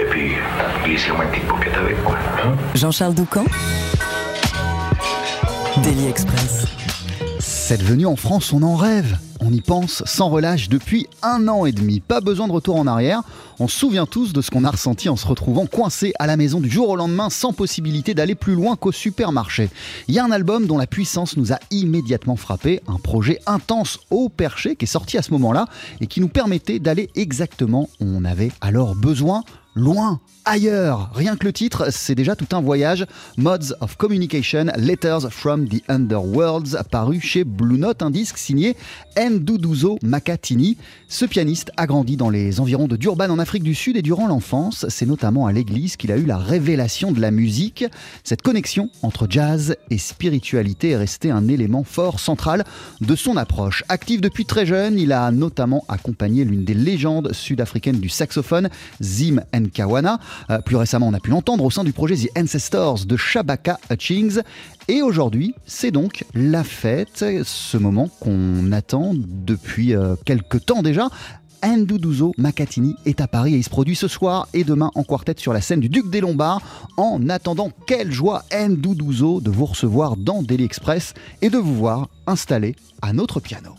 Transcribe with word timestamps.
Et 0.00 0.04
puis, 0.10 0.32
glissez-moi 0.84 1.24
une 1.24 1.30
petite 1.30 1.46
paupiette 1.46 1.76
avec, 1.76 2.02
quoi. 2.04 2.16
Hein. 2.44 2.54
Jean-Charles 2.74 3.14
Doucan 3.14 3.44
Daily 5.82 6.06
Express. 6.06 6.66
Cette 7.40 7.82
venue 7.82 8.06
en 8.06 8.16
France, 8.16 8.52
on 8.52 8.62
en 8.62 8.76
rêve. 8.76 9.16
On 9.40 9.52
y 9.52 9.60
pense 9.60 10.02
sans 10.06 10.28
relâche 10.28 10.68
depuis 10.68 11.06
un 11.22 11.48
an 11.48 11.66
et 11.66 11.72
demi. 11.72 12.00
Pas 12.00 12.20
besoin 12.20 12.46
de 12.46 12.52
retour 12.52 12.76
en 12.76 12.86
arrière. 12.86 13.22
On 13.58 13.68
se 13.68 13.78
souvient 13.78 14.06
tous 14.06 14.32
de 14.32 14.40
ce 14.40 14.50
qu'on 14.50 14.64
a 14.64 14.70
ressenti 14.70 15.08
en 15.08 15.16
se 15.16 15.26
retrouvant 15.26 15.66
coincé 15.66 16.12
à 16.18 16.26
la 16.26 16.36
maison 16.36 16.60
du 16.60 16.70
jour 16.70 16.88
au 16.88 16.96
lendemain 16.96 17.30
sans 17.30 17.52
possibilité 17.52 18.14
d'aller 18.14 18.34
plus 18.34 18.54
loin 18.54 18.76
qu'au 18.76 18.92
supermarché. 18.92 19.70
Il 20.08 20.14
y 20.14 20.18
a 20.18 20.24
un 20.24 20.30
album 20.30 20.66
dont 20.66 20.78
la 20.78 20.86
puissance 20.86 21.36
nous 21.36 21.52
a 21.52 21.58
immédiatement 21.70 22.36
frappé, 22.36 22.80
un 22.86 22.98
projet 22.98 23.40
intense 23.46 23.98
au 24.10 24.28
perché 24.28 24.76
qui 24.76 24.84
est 24.84 24.88
sorti 24.88 25.18
à 25.18 25.22
ce 25.22 25.30
moment-là 25.32 25.66
et 26.00 26.06
qui 26.06 26.20
nous 26.20 26.28
permettait 26.28 26.78
d'aller 26.78 27.10
exactement 27.14 27.88
où 28.00 28.06
on 28.06 28.24
avait 28.24 28.52
alors 28.60 28.94
besoin 28.94 29.42
loin, 29.74 30.20
ailleurs. 30.44 31.10
Rien 31.14 31.36
que 31.36 31.46
le 31.46 31.52
titre, 31.52 31.86
c'est 31.90 32.14
déjà 32.14 32.36
tout 32.36 32.46
un 32.52 32.60
voyage. 32.60 33.06
Mods 33.36 33.74
of 33.80 33.96
Communication, 33.96 34.66
Letters 34.76 35.30
from 35.30 35.68
the 35.68 35.82
Underworlds, 35.88 36.76
paru 36.90 37.20
chez 37.20 37.44
Blue 37.44 37.78
Note, 37.78 38.02
un 38.02 38.10
disque 38.10 38.38
signé 38.38 38.76
Nduduzo 39.16 39.98
Makatini. 40.02 40.76
Ce 41.08 41.24
pianiste 41.24 41.70
a 41.76 41.86
grandi 41.86 42.16
dans 42.16 42.30
les 42.30 42.60
environs 42.60 42.88
de 42.88 42.96
Durban 42.96 43.30
en 43.30 43.38
Afrique 43.38 43.62
du 43.62 43.74
Sud 43.74 43.96
et 43.96 44.02
durant 44.02 44.26
l'enfance, 44.26 44.86
c'est 44.88 45.06
notamment 45.06 45.46
à 45.46 45.52
l'église 45.52 45.96
qu'il 45.96 46.12
a 46.12 46.16
eu 46.16 46.26
la 46.26 46.38
révélation 46.38 47.12
de 47.12 47.20
la 47.20 47.30
musique. 47.30 47.84
Cette 48.22 48.42
connexion 48.42 48.90
entre 49.02 49.26
jazz 49.28 49.76
et 49.90 49.98
spiritualité 49.98 50.90
est 50.90 50.96
restée 50.96 51.30
un 51.30 51.48
élément 51.48 51.84
fort 51.84 52.20
central 52.20 52.64
de 53.00 53.16
son 53.16 53.36
approche. 53.36 53.84
Actif 53.88 54.20
depuis 54.20 54.44
très 54.44 54.66
jeune, 54.66 54.98
il 54.98 55.12
a 55.12 55.30
notamment 55.30 55.84
accompagné 55.88 56.44
l'une 56.44 56.64
des 56.64 56.74
légendes 56.74 57.32
sud-africaines 57.32 58.00
du 58.00 58.08
saxophone, 58.08 58.68
Zim 59.02 59.40
Nkawana. 59.64 60.18
Euh, 60.50 60.58
plus 60.60 60.76
récemment, 60.76 61.08
on 61.08 61.14
a 61.14 61.20
pu 61.20 61.30
l'entendre 61.30 61.64
au 61.64 61.70
sein 61.70 61.84
du 61.84 61.92
projet 61.92 62.16
The 62.16 62.38
Ancestors 62.38 63.04
de 63.06 63.16
Shabaka 63.16 63.78
Hutchings. 63.90 64.40
Et 64.88 65.02
aujourd'hui, 65.02 65.54
c'est 65.66 65.90
donc 65.90 66.24
la 66.34 66.64
fête, 66.64 67.24
ce 67.44 67.76
moment 67.76 68.08
qu'on 68.20 68.72
attend 68.72 69.12
depuis 69.14 69.94
euh, 69.94 70.14
quelques 70.24 70.64
temps 70.64 70.82
déjà. 70.82 71.08
Nduduzo 71.64 72.34
Makatini 72.36 72.94
est 73.06 73.22
à 73.22 73.26
Paris 73.26 73.54
et 73.54 73.58
il 73.58 73.64
se 73.64 73.70
produit 73.70 73.96
ce 73.96 74.06
soir 74.06 74.48
et 74.52 74.64
demain 74.64 74.90
en 74.94 75.02
quartet 75.02 75.34
sur 75.38 75.54
la 75.54 75.62
scène 75.62 75.80
du 75.80 75.88
Duc 75.88 76.10
des 76.10 76.20
Lombards. 76.20 76.60
En 76.98 77.28
attendant, 77.30 77.70
quelle 77.86 78.12
joie 78.12 78.44
Nduduzo 78.52 79.40
de 79.40 79.50
vous 79.50 79.66
recevoir 79.66 80.16
dans 80.16 80.42
Daily 80.42 80.64
Express 80.64 81.14
et 81.40 81.48
de 81.48 81.58
vous 81.58 81.74
voir 81.74 82.08
installé 82.26 82.76
à 83.00 83.12
notre 83.14 83.40
piano. 83.40 83.74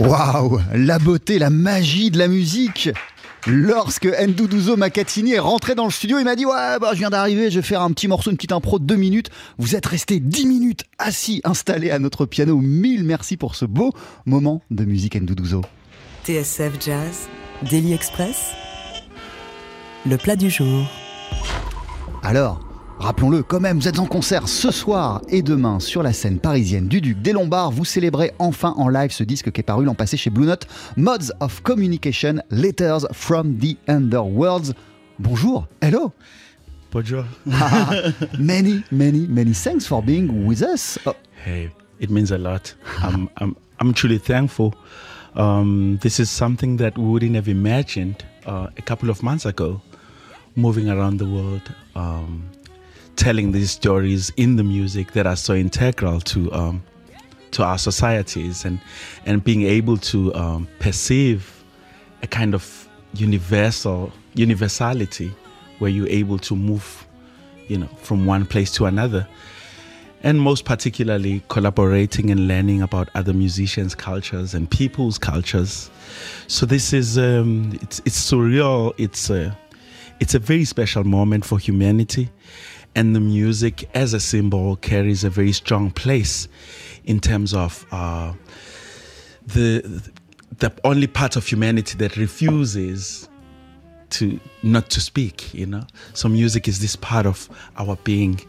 Waouh 0.00 0.60
La 0.72 0.98
beauté, 0.98 1.38
la 1.38 1.50
magie 1.50 2.10
de 2.10 2.16
la 2.16 2.26
musique 2.26 2.88
Lorsque 3.46 4.06
Nduduzo 4.06 4.76
Makatini 4.76 5.34
est 5.34 5.38
rentré 5.38 5.74
dans 5.74 5.84
le 5.84 5.90
studio, 5.90 6.18
il 6.18 6.24
m'a 6.24 6.36
dit 6.36 6.46
Ouais, 6.46 6.78
bah, 6.80 6.90
je 6.92 6.98
viens 6.98 7.10
d'arriver, 7.10 7.50
je 7.50 7.60
vais 7.60 7.66
faire 7.66 7.82
un 7.82 7.90
petit 7.92 8.08
morceau, 8.08 8.30
une 8.30 8.36
petite 8.36 8.52
impro 8.52 8.78
de 8.78 8.84
deux 8.84 8.96
minutes. 8.96 9.28
Vous 9.58 9.76
êtes 9.76 9.84
resté 9.84 10.18
dix 10.18 10.46
minutes 10.46 10.84
assis, 10.98 11.42
installés 11.44 11.90
à 11.90 11.98
notre 11.98 12.24
piano. 12.24 12.56
Mille 12.56 13.04
merci 13.04 13.36
pour 13.36 13.54
ce 13.54 13.66
beau 13.66 13.92
moment 14.24 14.62
de 14.70 14.84
musique 14.84 15.20
Nduduzo. 15.20 15.62
TSF 16.24 16.72
Jazz, 16.80 17.28
Daily 17.70 17.92
Express, 17.92 18.52
le 20.06 20.16
plat 20.16 20.36
du 20.36 20.48
jour. 20.48 20.86
Alors, 22.22 22.69
rappelons-le 23.00 23.42
quand 23.42 23.60
même, 23.60 23.78
vous 23.78 23.88
êtes 23.88 23.98
en 23.98 24.06
concert 24.06 24.46
ce 24.48 24.70
soir 24.70 25.22
et 25.28 25.42
demain 25.42 25.80
sur 25.80 26.02
la 26.02 26.12
scène 26.12 26.38
parisienne 26.38 26.86
du 26.86 27.00
Duc 27.00 27.20
des 27.20 27.32
Lombards. 27.32 27.70
Vous 27.72 27.84
célébrez 27.84 28.32
enfin 28.38 28.74
en 28.76 28.88
live 28.88 29.10
ce 29.10 29.24
disque 29.24 29.50
qui 29.50 29.60
est 29.60 29.64
paru 29.64 29.84
l'an 29.84 29.94
passé 29.94 30.16
chez 30.16 30.30
Blue 30.30 30.46
Note, 30.46 30.66
Modes 30.96 31.32
of 31.40 31.62
Communication, 31.62 32.42
Letters 32.50 33.06
from 33.12 33.56
the 33.58 33.76
Underworlds. 33.88 34.74
Bonjour, 35.18 35.66
hello 35.80 36.12
Bonjour. 36.92 37.24
many, 38.38 38.82
many, 38.90 39.26
many 39.28 39.52
thanks 39.54 39.86
for 39.86 40.02
being 40.02 40.44
with 40.46 40.60
us. 40.60 40.98
Oh, 41.06 41.14
Hey, 41.44 41.70
it 42.00 42.10
means 42.10 42.32
a 42.32 42.38
lot. 42.38 42.74
I'm, 43.02 43.30
I'm, 43.38 43.56
I'm 43.78 43.94
truly 43.94 44.18
thankful. 44.18 44.74
Um, 45.36 45.98
this 46.02 46.18
is 46.18 46.28
something 46.28 46.76
that 46.78 46.98
we 46.98 47.04
wouldn't 47.04 47.36
have 47.36 47.48
imagined 47.48 48.24
uh, 48.44 48.66
a 48.76 48.82
couple 48.82 49.08
of 49.08 49.22
months 49.22 49.46
ago, 49.46 49.80
moving 50.56 50.90
around 50.90 51.18
the 51.18 51.26
world, 51.26 51.62
um, 51.94 52.49
telling 53.20 53.52
these 53.52 53.70
stories 53.70 54.32
in 54.38 54.56
the 54.56 54.64
music 54.64 55.12
that 55.12 55.26
are 55.26 55.36
so 55.36 55.54
integral 55.54 56.20
to 56.20 56.50
um, 56.52 56.82
to 57.50 57.62
our 57.62 57.78
societies, 57.78 58.64
and 58.64 58.80
and 59.26 59.44
being 59.44 59.62
able 59.62 59.98
to 59.98 60.34
um, 60.34 60.66
perceive 60.78 61.62
a 62.22 62.26
kind 62.26 62.54
of 62.54 62.88
universal 63.12 64.10
universality, 64.34 65.30
where 65.80 65.90
you're 65.90 66.08
able 66.08 66.38
to 66.38 66.56
move 66.56 67.06
you 67.68 67.78
know, 67.78 67.88
from 67.98 68.26
one 68.26 68.44
place 68.46 68.72
to 68.72 68.86
another. 68.86 69.26
And 70.22 70.38
most 70.40 70.64
particularly 70.64 71.42
collaborating 71.48 72.30
and 72.30 72.46
learning 72.46 72.82
about 72.82 73.08
other 73.14 73.32
musicians' 73.32 73.94
cultures 73.94 74.52
and 74.54 74.70
people's 74.70 75.16
cultures. 75.18 75.90
So 76.46 76.66
this 76.66 76.92
is 76.92 77.16
um, 77.16 77.78
it's 77.80 78.02
it's 78.04 78.30
surreal. 78.30 78.92
It's 78.98 79.30
a 79.30 79.56
it's 80.20 80.34
a 80.34 80.38
very 80.38 80.66
special 80.66 81.04
moment 81.04 81.46
for 81.46 81.58
humanity, 81.58 82.28
and 82.94 83.14
the 83.14 83.20
music 83.20 83.88
as 83.94 84.14
a 84.14 84.20
symbol 84.20 84.76
carries 84.76 85.24
a 85.24 85.30
very 85.30 85.52
strong 85.52 85.90
place 85.90 86.48
in 87.04 87.20
terms 87.20 87.54
of 87.54 87.86
uh, 87.92 88.32
the 89.46 90.02
the 90.58 90.72
only 90.84 91.06
part 91.06 91.36
of 91.36 91.46
humanity 91.46 91.96
that 91.96 92.16
refuses 92.16 93.28
to 94.10 94.40
not 94.62 94.90
to 94.90 95.00
speak 95.00 95.54
you 95.54 95.66
know? 95.66 95.84
So 96.14 96.28
music 96.28 96.68
is 96.68 96.80
this 96.80 96.96
part 96.96 97.26
of 97.26 97.48
our 97.76 97.96
being 97.96 98.40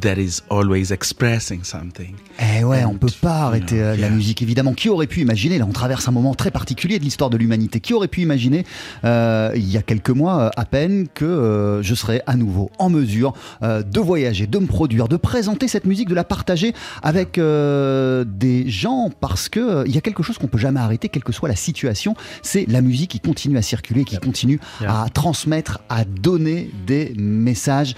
that 0.00 0.16
is 0.16 0.42
always 0.50 0.92
expressing 0.92 1.64
something. 1.64 2.14
Eh 2.38 2.64
ouais, 2.64 2.84
on 2.84 2.94
peut 2.94 3.08
pas 3.20 3.38
you 3.38 3.44
arrêter 3.46 3.76
know, 3.76 3.84
euh, 3.84 3.96
la 3.96 4.06
yeah. 4.06 4.10
musique 4.10 4.42
évidemment. 4.42 4.74
Qui 4.74 4.88
aurait 4.88 5.06
pu 5.06 5.20
imaginer 5.20 5.58
Là, 5.58 5.66
on 5.68 5.72
traverse 5.72 6.08
un 6.08 6.12
moment 6.12 6.34
très 6.34 6.50
particulier 6.50 6.98
de 6.98 7.04
l'histoire 7.04 7.30
de 7.30 7.36
l'humanité. 7.36 7.80
Qui 7.80 7.94
aurait 7.94 8.08
pu 8.08 8.20
imaginer 8.20 8.64
euh, 9.04 9.52
il 9.54 9.68
y 9.70 9.76
a 9.76 9.82
quelques 9.82 10.10
mois 10.10 10.40
euh, 10.40 10.50
à 10.56 10.64
peine 10.64 11.06
que 11.12 11.24
euh, 11.24 11.82
je 11.82 11.94
serais 11.94 12.22
à 12.26 12.36
nouveau 12.36 12.70
en 12.78 12.90
mesure 12.90 13.32
euh, 13.62 13.82
de 13.82 14.00
voyager, 14.00 14.46
de 14.46 14.58
me 14.58 14.66
produire, 14.66 15.08
de 15.08 15.16
présenter 15.16 15.68
cette 15.68 15.84
musique, 15.86 16.08
de 16.08 16.14
la 16.14 16.24
partager 16.24 16.74
avec 17.02 17.38
des 17.38 18.64
gens 18.68 19.10
parce 19.20 19.48
que 19.48 19.86
il 19.86 19.94
y 19.94 19.98
a 19.98 20.00
quelque 20.00 20.22
chose 20.22 20.38
qu'on 20.38 20.46
peut 20.46 20.58
jamais 20.58 20.80
arrêter, 20.80 21.08
quelle 21.08 21.24
que 21.24 21.32
soit 21.32 21.48
la 21.48 21.56
situation. 21.56 22.14
C'est 22.42 22.66
la 22.68 22.80
musique 22.80 23.10
qui 23.10 23.20
continue 23.20 23.56
à 23.56 23.62
circuler, 23.62 24.04
qui 24.04 24.18
continue 24.18 24.60
Yeah. 24.80 25.02
à 25.04 25.08
transmettre, 25.08 25.80
à 25.88 26.04
donner 26.04 26.70
des 26.86 27.14
messages. 27.16 27.94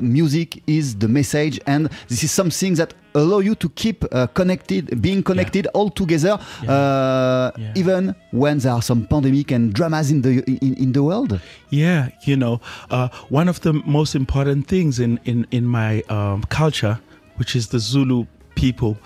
Music 0.00 0.62
is 0.66 0.94
the 1.02 1.08
message, 1.08 1.60
and 1.66 1.88
this 2.08 2.22
is 2.24 2.30
something 2.40 2.74
that 2.76 2.94
allow 3.14 3.40
you 3.40 3.54
to 3.54 3.68
keep 3.82 4.04
uh, 4.10 4.26
connected, 4.38 4.82
being 5.02 5.22
connected 5.22 5.66
all 5.74 5.90
together, 5.90 6.34
uh, 6.68 7.50
Yeah. 7.56 7.72
even 7.82 8.14
when 8.32 8.58
there 8.58 8.72
are 8.72 8.82
some 8.82 9.06
pandemic 9.06 9.52
and 9.52 9.72
dramas 9.74 10.10
in 10.10 10.22
the 10.22 10.32
in, 10.66 10.74
in 10.84 10.92
the 10.92 11.02
world. 11.02 11.40
Yeah, 11.70 12.08
you 12.26 12.36
know, 12.36 12.60
uh, 12.90 13.08
one 13.40 13.48
of 13.50 13.60
the 13.60 13.72
most 13.86 14.14
important 14.14 14.66
things 14.68 14.98
in 14.98 15.18
in 15.24 15.46
in 15.50 15.64
my 15.66 16.02
um, 16.08 16.42
culture, 16.48 16.96
which 17.38 17.54
is 17.56 17.66
the 17.68 17.78
Zulu 17.78 18.24
people, 18.54 18.96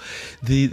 the 0.43 0.71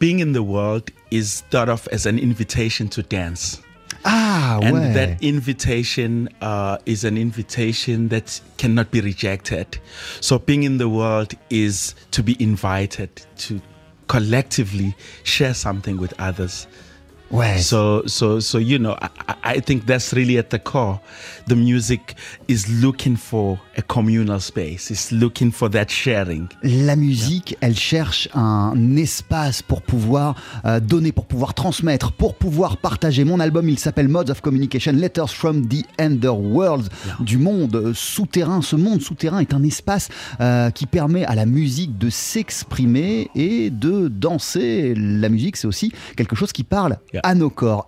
being 0.00 0.18
in 0.20 0.32
the 0.32 0.42
world 0.42 0.90
is 1.10 1.42
thought 1.50 1.68
of 1.68 1.86
as 1.92 2.06
an 2.06 2.18
invitation 2.18 2.88
to 2.88 3.02
dance. 3.02 3.60
Ah 4.10 4.58
And 4.62 4.74
ouais. 4.74 4.92
that 4.94 5.22
invitation 5.22 6.28
uh, 6.40 6.78
is 6.86 7.04
an 7.04 7.18
invitation 7.18 8.08
that 8.08 8.40
cannot 8.56 8.90
be 8.90 9.00
rejected. 9.02 9.78
So 10.20 10.38
being 10.38 10.62
in 10.62 10.78
the 10.78 10.88
world 10.88 11.34
is 11.50 11.94
to 12.12 12.22
be 12.22 12.34
invited 12.40 13.10
to 13.48 13.60
collectively 14.06 14.94
share 15.24 15.52
something 15.52 15.98
with 15.98 16.14
others. 16.18 16.66
So, 17.58 18.02
so, 18.06 18.40
so 18.40 18.58
you 18.58 18.78
know, 18.78 18.96
I, 19.44 19.60
think 19.60 19.84
that's 19.86 20.12
really 20.12 20.38
at 20.38 20.50
the 20.50 20.58
core. 20.58 21.00
The 21.46 21.56
music 21.56 22.14
is 22.46 22.66
looking 22.68 23.16
for 23.16 23.58
a 23.76 23.82
communal 23.82 24.40
space. 24.40 24.90
It's 24.90 25.12
looking 25.12 25.50
for 25.50 25.68
that 25.70 25.90
sharing. 25.90 26.48
La 26.62 26.96
musique, 26.96 27.56
elle 27.60 27.76
cherche 27.76 28.28
un 28.34 28.96
espace 28.96 29.62
pour 29.62 29.82
pouvoir 29.82 30.36
euh, 30.64 30.80
donner, 30.80 31.12
pour 31.12 31.26
pouvoir 31.26 31.54
transmettre, 31.54 32.12
pour 32.12 32.34
pouvoir 32.34 32.78
partager. 32.78 33.24
Mon 33.24 33.40
album, 33.40 33.68
il 33.68 33.78
s'appelle 33.78 34.08
Modes 34.08 34.30
of 34.30 34.40
Communication, 34.40 34.92
Letters 34.92 35.30
from 35.30 35.68
the 35.68 35.84
Underworld, 35.98 36.88
du 37.20 37.38
monde 37.38 37.74
euh, 37.76 37.92
souterrain. 37.94 38.62
Ce 38.62 38.76
monde 38.76 39.02
souterrain 39.02 39.40
est 39.40 39.52
un 39.52 39.62
espace 39.64 40.08
euh, 40.40 40.70
qui 40.70 40.86
permet 40.86 41.24
à 41.26 41.34
la 41.34 41.46
musique 41.46 41.98
de 41.98 42.08
s'exprimer 42.08 43.30
et 43.34 43.70
de 43.70 44.08
danser. 44.08 44.94
La 44.96 45.28
musique, 45.28 45.56
c'est 45.56 45.66
aussi 45.66 45.92
quelque 46.16 46.36
chose 46.36 46.52
qui 46.52 46.64
parle 46.64 46.98
Yeah. 47.12 47.17
À 47.22 47.34
nos 47.34 47.50
corps. 47.50 47.86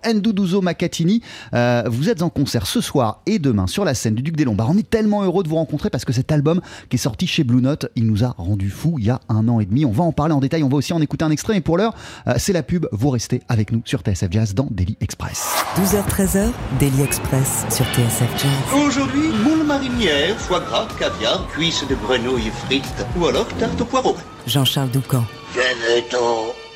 Makatini, 0.61 1.21
euh, 1.53 1.83
vous 1.87 2.09
êtes 2.09 2.21
en 2.21 2.29
concert 2.29 2.67
ce 2.67 2.81
soir 2.81 3.21
et 3.25 3.39
demain 3.39 3.67
sur 3.67 3.85
la 3.85 3.93
scène 3.93 4.15
du 4.15 4.21
Duc 4.21 4.35
des 4.35 4.45
Lombards. 4.45 4.69
On 4.69 4.77
est 4.77 4.89
tellement 4.89 5.23
heureux 5.23 5.43
de 5.43 5.49
vous 5.49 5.55
rencontrer 5.55 5.89
parce 5.89 6.05
que 6.05 6.13
cet 6.13 6.31
album 6.31 6.61
qui 6.89 6.95
est 6.95 6.99
sorti 6.99 7.27
chez 7.27 7.43
Blue 7.43 7.61
Note, 7.61 7.87
il 7.95 8.05
nous 8.07 8.23
a 8.23 8.29
rendu 8.37 8.69
fou 8.69 8.95
il 8.99 9.05
y 9.05 9.09
a 9.09 9.19
un 9.29 9.47
an 9.47 9.59
et 9.59 9.65
demi. 9.65 9.85
On 9.85 9.91
va 9.91 10.03
en 10.03 10.11
parler 10.11 10.33
en 10.33 10.39
détail, 10.39 10.63
on 10.63 10.69
va 10.69 10.77
aussi 10.77 10.93
en 10.93 11.01
écouter 11.01 11.25
un 11.25 11.31
extrait. 11.31 11.57
Et 11.57 11.61
pour 11.61 11.77
l'heure, 11.77 11.93
euh, 12.27 12.33
c'est 12.37 12.53
la 12.53 12.63
pub. 12.63 12.87
Vous 12.91 13.09
restez 13.09 13.41
avec 13.49 13.71
nous 13.71 13.81
sur 13.85 14.01
TSF 14.01 14.31
Jazz 14.31 14.53
dans 14.53 14.67
Daily 14.71 14.97
Express. 15.01 15.47
12h-13h, 15.77 16.49
Daily 16.79 17.01
Express 17.01 17.65
sur 17.69 17.85
TSF 17.85 18.31
Jazz. 18.37 18.81
Aujourd'hui, 18.85 19.29
moule 19.43 19.65
marinière, 19.65 20.37
foie 20.37 20.59
gras, 20.59 20.87
caviar, 20.99 21.47
cuisses 21.47 21.85
de 21.87 21.95
grenouille 21.95 22.51
frites 22.65 23.05
ou 23.19 23.25
alors 23.25 23.47
tarte 23.59 23.79
au 23.81 23.85
poireau. 23.85 24.15
Jean-Charles 24.47 24.91
Doucan. 24.91 25.23
Venez-t'en. 25.53 26.53
You 26.61 26.70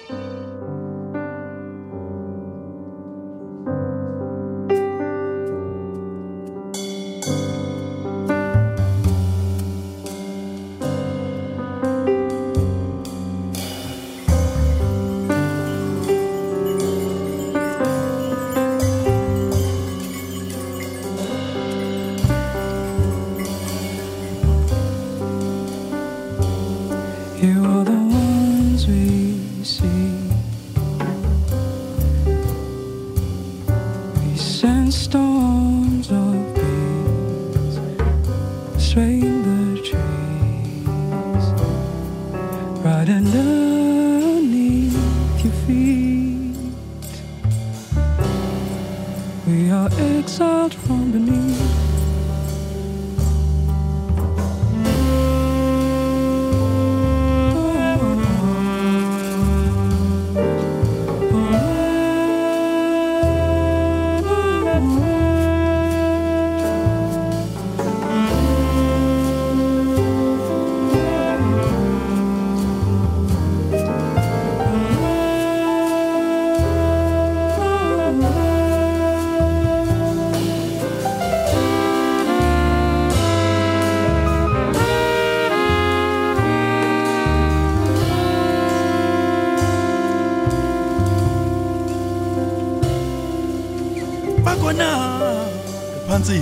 phansi 96.08 96.42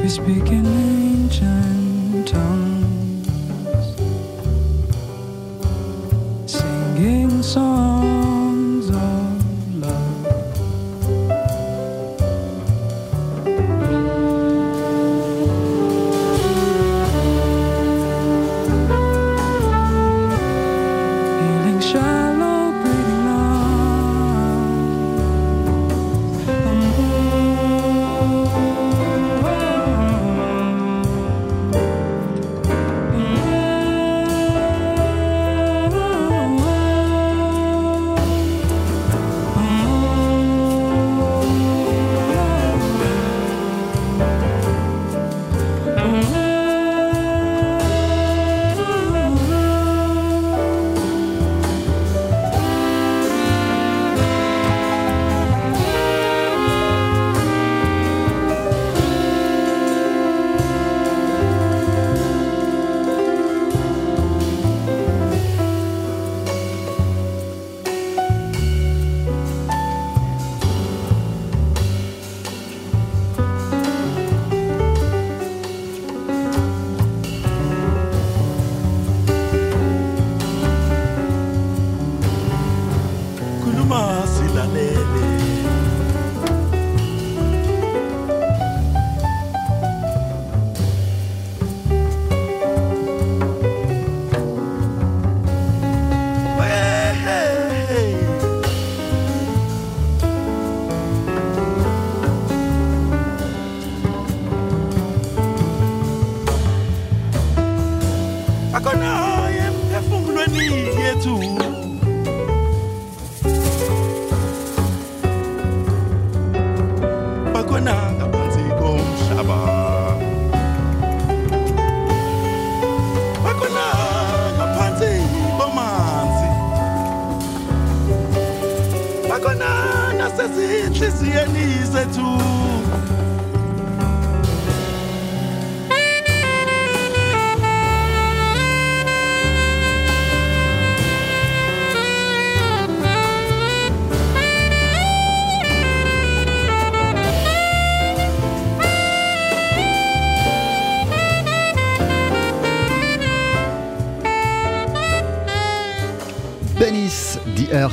We 0.00 0.08
speak 0.08 0.46
in 0.58 0.66
ancient 0.66 2.28
tongues, 2.28 3.26
singing 6.46 7.42
songs 7.42 7.95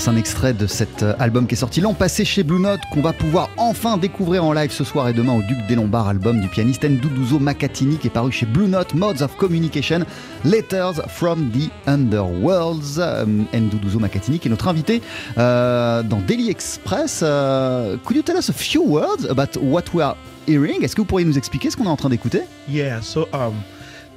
Un 0.05 0.17
extrait 0.17 0.53
de 0.53 0.67
cet 0.67 1.01
euh, 1.01 1.13
album 1.17 1.47
qui 1.47 1.55
est 1.55 1.57
sorti 1.57 1.79
l'an 1.79 1.93
passé 1.93 2.25
chez 2.25 2.43
Blue 2.43 2.59
Note, 2.59 2.81
qu'on 2.91 3.01
va 3.01 3.13
pouvoir 3.13 3.49
enfin 3.55 3.95
découvrir 3.95 4.43
en 4.43 4.51
live 4.51 4.69
ce 4.69 4.83
soir 4.83 5.07
et 5.07 5.13
demain 5.13 5.31
au 5.33 5.41
Duc 5.41 5.57
des 5.69 5.75
Lombards, 5.75 6.09
album 6.09 6.41
du 6.41 6.49
pianiste 6.49 6.83
Nduduzo 6.83 7.39
Makatini 7.39 7.97
qui 7.97 8.07
est 8.07 8.09
paru 8.09 8.29
chez 8.29 8.45
Blue 8.45 8.67
Note, 8.67 8.93
Modes 8.95 9.21
of 9.21 9.37
Communication, 9.37 9.99
Letters 10.43 11.01
from 11.07 11.49
the 11.51 11.69
Underworlds. 11.87 12.97
Euh, 12.97 13.25
Nduduzo 13.53 13.99
Makatini 13.99 14.39
qui 14.39 14.49
est 14.49 14.51
notre 14.51 14.67
invité 14.67 15.01
euh, 15.37 16.03
dans 16.03 16.19
Daily 16.19 16.49
Express. 16.49 17.19
Could 18.03 18.17
you 18.17 18.23
tell 18.23 18.35
us 18.35 18.49
a 18.49 18.53
few 18.53 18.83
words 18.83 19.25
about 19.29 19.57
what 19.61 19.83
we 19.93 20.03
are 20.03 20.17
hearing? 20.47 20.83
Est-ce 20.83 20.97
que 20.97 21.01
vous 21.01 21.07
pourriez 21.07 21.25
nous 21.25 21.37
expliquer 21.37 21.69
ce 21.69 21.77
qu'on 21.77 21.85
est 21.85 21.87
en 21.87 21.95
train 21.95 22.09
d'écouter? 22.09 22.41
Yeah, 22.67 23.01
so 23.01 23.29
um, 23.31 23.53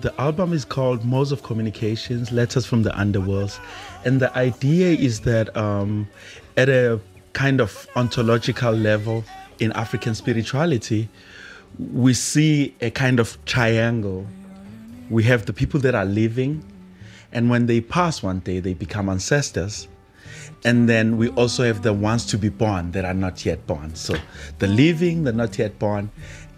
the 0.00 0.10
album 0.18 0.52
is 0.52 0.64
called 0.64 1.04
Modes 1.04 1.30
of 1.30 1.42
Communications, 1.42 2.32
Letters 2.32 2.62
from 2.66 2.82
the 2.82 2.90
Underworlds. 2.98 3.60
And 4.06 4.20
the 4.20 4.34
idea 4.38 4.96
is 4.96 5.22
that 5.22 5.54
um, 5.56 6.08
at 6.56 6.68
a 6.68 7.00
kind 7.32 7.60
of 7.60 7.88
ontological 7.96 8.72
level 8.72 9.24
in 9.58 9.72
African 9.72 10.14
spirituality, 10.14 11.08
we 11.92 12.14
see 12.14 12.72
a 12.80 12.90
kind 12.90 13.18
of 13.18 13.36
triangle. 13.46 14.24
We 15.10 15.24
have 15.24 15.46
the 15.46 15.52
people 15.52 15.80
that 15.80 15.96
are 15.96 16.04
living, 16.04 16.64
and 17.32 17.50
when 17.50 17.66
they 17.66 17.80
pass 17.80 18.22
one 18.22 18.38
day, 18.38 18.60
they 18.60 18.74
become 18.74 19.08
ancestors. 19.08 19.88
And 20.64 20.86
then 20.86 21.16
we 21.16 21.28
also 21.36 21.62
have 21.64 21.80
the 21.82 21.92
ones 21.92 22.26
to 22.26 22.38
be 22.38 22.48
born 22.50 22.90
that 22.92 23.04
are 23.04 23.14
not 23.14 23.44
yet 23.44 23.58
born. 23.66 23.90
So 23.94 24.14
the 24.58 24.66
living, 24.66 25.22
the 25.24 25.32
not 25.32 25.56
yet 25.58 25.78
born, 25.78 26.08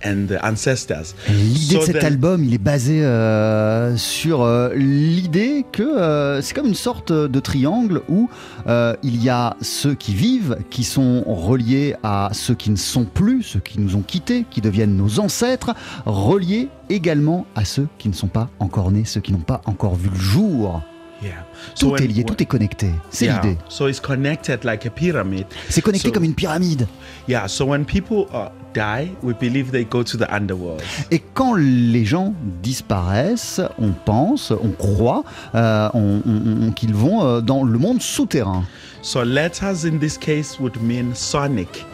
and 0.02 0.28
the 0.28 0.38
ancestors. 0.44 1.14
L'idée 1.28 1.74
So 1.74 1.80
de 1.80 1.84
cet 1.86 1.94
then- 2.00 2.04
album, 2.12 2.44
il 2.44 2.54
est 2.54 2.58
basé 2.62 3.04
euh, 3.04 3.96
sur 3.96 4.42
euh, 4.42 4.72
l'idée 4.74 5.64
que 5.72 5.82
euh, 5.82 6.40
c'est 6.40 6.54
comme 6.54 6.68
une 6.68 6.74
sorte 6.76 7.12
de 7.12 7.40
triangle 7.40 8.00
où 8.08 8.30
euh, 8.68 8.94
il 9.02 9.20
y 9.22 9.28
a 9.28 9.56
ceux 9.60 9.94
qui 9.94 10.14
vivent, 10.14 10.56
qui 10.70 10.84
sont 10.84 11.24
reliés 11.26 11.96
à 12.04 12.30
ceux 12.32 12.54
qui 12.54 12.70
ne 12.70 12.76
sont 12.76 13.04
plus, 13.04 13.42
ceux 13.42 13.58
qui 13.60 13.80
nous 13.80 13.96
ont 13.96 14.02
quittés, 14.02 14.46
qui 14.48 14.60
deviennent 14.60 14.96
nos 14.96 15.18
ancêtres, 15.18 15.74
reliés 16.06 16.68
également 16.88 17.44
à 17.56 17.64
ceux 17.64 17.88
qui 17.98 18.08
ne 18.08 18.14
sont 18.14 18.28
pas 18.28 18.48
encore 18.60 18.92
nés, 18.92 19.04
ceux 19.04 19.20
qui 19.20 19.32
n'ont 19.32 19.38
pas 19.40 19.60
encore 19.66 19.96
vu 19.96 20.08
le 20.08 20.16
jour. 20.18 20.80
Yeah. 21.20 21.44
Tout 21.78 21.90
when- 21.90 22.02
est 22.02 22.06
lié, 22.06 22.22
tout 22.24 22.40
est 22.40 22.46
connecté. 22.46 22.90
C'est 23.10 23.24
Yeah. 23.26 23.40
l'idée. 23.42 23.58
So 23.68 23.88
it's 23.88 23.98
connected 24.00 24.62
like 24.64 24.86
a 24.86 24.90
pyramid. 24.90 25.46
C'est 25.68 25.80
connecté 25.82 26.08
So- 26.08 26.14
comme 26.14 26.24
une 26.24 26.34
pyramide. 26.34 26.86
Yeah. 27.26 27.48
So 27.48 27.64
when 27.66 27.84
people 27.84 28.26
uh, 28.32 28.50
die, 28.72 29.10
we 29.22 29.34
believe 29.34 29.72
they 29.72 29.84
go 29.84 30.04
to 30.04 30.16
the 30.16 30.26
underworld. 30.32 30.80
Et 31.10 31.20
quand 31.34 31.54
les 31.56 32.04
gens 32.04 32.34
disparaissent, 32.62 33.60
on 33.80 33.92
pense, 34.04 34.52
on 34.52 34.70
croit 34.78 35.24
euh, 35.54 35.88
on- 35.94 36.22
on- 36.24 36.68
on- 36.68 36.72
qu'ils 36.72 36.94
vont 36.94 37.24
euh, 37.24 37.40
dans 37.40 37.64
le 37.64 37.78
monde 37.78 38.00
souterrain. 38.00 38.64
So 39.02 39.24
letters 39.24 39.84
in 39.84 39.98
this 39.98 40.16
case 40.18 40.58
would 40.60 40.80
mean 40.82 41.14
sonic, 41.14 41.84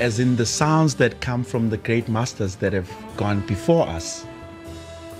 as 0.00 0.18
in 0.20 0.34
the 0.36 0.44
sounds 0.44 0.96
that 0.96 1.10
come 1.24 1.42
from 1.44 1.70
the 1.70 1.78
great 1.82 2.08
masters 2.08 2.56
that 2.60 2.72
have 2.74 2.88
gone 3.16 3.40
before 3.48 3.86
us. 3.88 4.26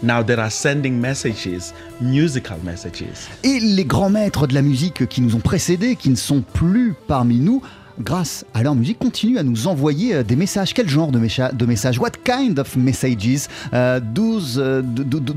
Now 0.05 0.23
that 0.23 0.39
are 0.39 0.51
sending 0.51 1.01
messages, 1.01 1.73
musical 1.99 2.59
messages. 2.63 3.31
Et 3.43 3.59
les 3.59 3.87
grands 3.87 4.11
maîtres 4.11 4.47
de 4.47 4.53
la 4.53 4.61
musique 4.61 5.07
qui 5.07 5.23
nous 5.23 5.35
ont 5.35 5.41
précédés, 5.41 5.97
qui 5.97 6.11
ne 6.11 6.15
sont 6.15 6.43
plus 6.43 6.95
parmi 7.09 7.39
nous, 7.39 7.63
grâce 7.99 8.45
à 8.53 8.63
leur 8.63 8.75
musique, 8.75 8.99
continuent 8.99 9.39
à 9.39 9.43
nous 9.43 9.67
envoyer 9.67 10.17
euh, 10.17 10.23
des 10.23 10.37
messages. 10.37 10.75
Quel 10.75 10.91
genre 10.91 11.11
de, 11.11 11.19
messages? 11.19 11.99
What 11.99 12.11
kind 12.23 12.59
of 12.59 12.77
messages? 12.77 13.49
Uh, 13.73 13.97
uh, 13.97 14.01
do, 14.01 14.41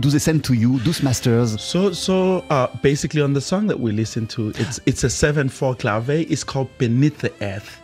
they 0.09 0.19
send 0.19 0.41
to 0.41 0.53
you, 0.53 0.79
those 0.83 1.01
masters 1.01 1.55
So, 1.59 1.93
so 1.93 2.43
uh, 2.49 2.67
basically, 2.83 3.21
on 3.21 3.33
the 3.33 3.41
song 3.41 3.67
that 3.67 3.79
we 3.79 3.93
listen 3.93 4.27
to, 4.27 4.49
it's 4.59 4.81
it's 4.85 5.05
a 5.05 5.09
seven-four 5.09 5.75
clave. 5.75 6.09
It's 6.09 6.43
called 6.43 6.67
"Beneath 6.77 7.19
the 7.19 7.31
Earth," 7.41 7.79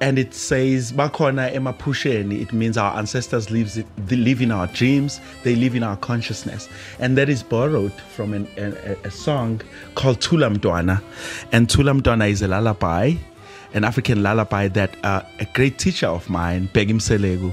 and 0.00 0.18
it 0.18 0.34
says 0.34 0.92
"Bakona 0.92 1.52
emapusheni." 1.52 2.42
It 2.42 2.52
means 2.52 2.76
our 2.76 2.96
ancestors 2.96 3.50
lives 3.50 3.80
they 3.96 4.16
live 4.16 4.40
in 4.40 4.50
our 4.50 4.66
dreams. 4.68 5.20
They 5.42 5.56
live 5.56 5.74
in 5.74 5.82
our 5.82 5.96
consciousness, 5.96 6.68
and 6.98 7.16
that 7.16 7.28
is 7.28 7.42
borrowed 7.42 7.92
from 7.92 8.34
an, 8.34 8.48
a, 8.56 8.96
a 9.04 9.10
song 9.10 9.60
called 9.94 10.20
Tulam 10.20 10.58
Dwana, 10.58 11.02
and 11.52 11.68
Tulam 11.68 12.02
Dwana 12.02 12.28
is 12.30 12.42
a 12.42 12.48
lullaby, 12.48 13.14
an 13.74 13.84
African 13.84 14.22
lullaby 14.22 14.68
that 14.68 14.96
uh, 15.04 15.22
a 15.40 15.46
great 15.54 15.78
teacher 15.78 16.08
of 16.08 16.28
mine, 16.28 16.68
Begim 16.72 17.00
Selegu. 17.00 17.52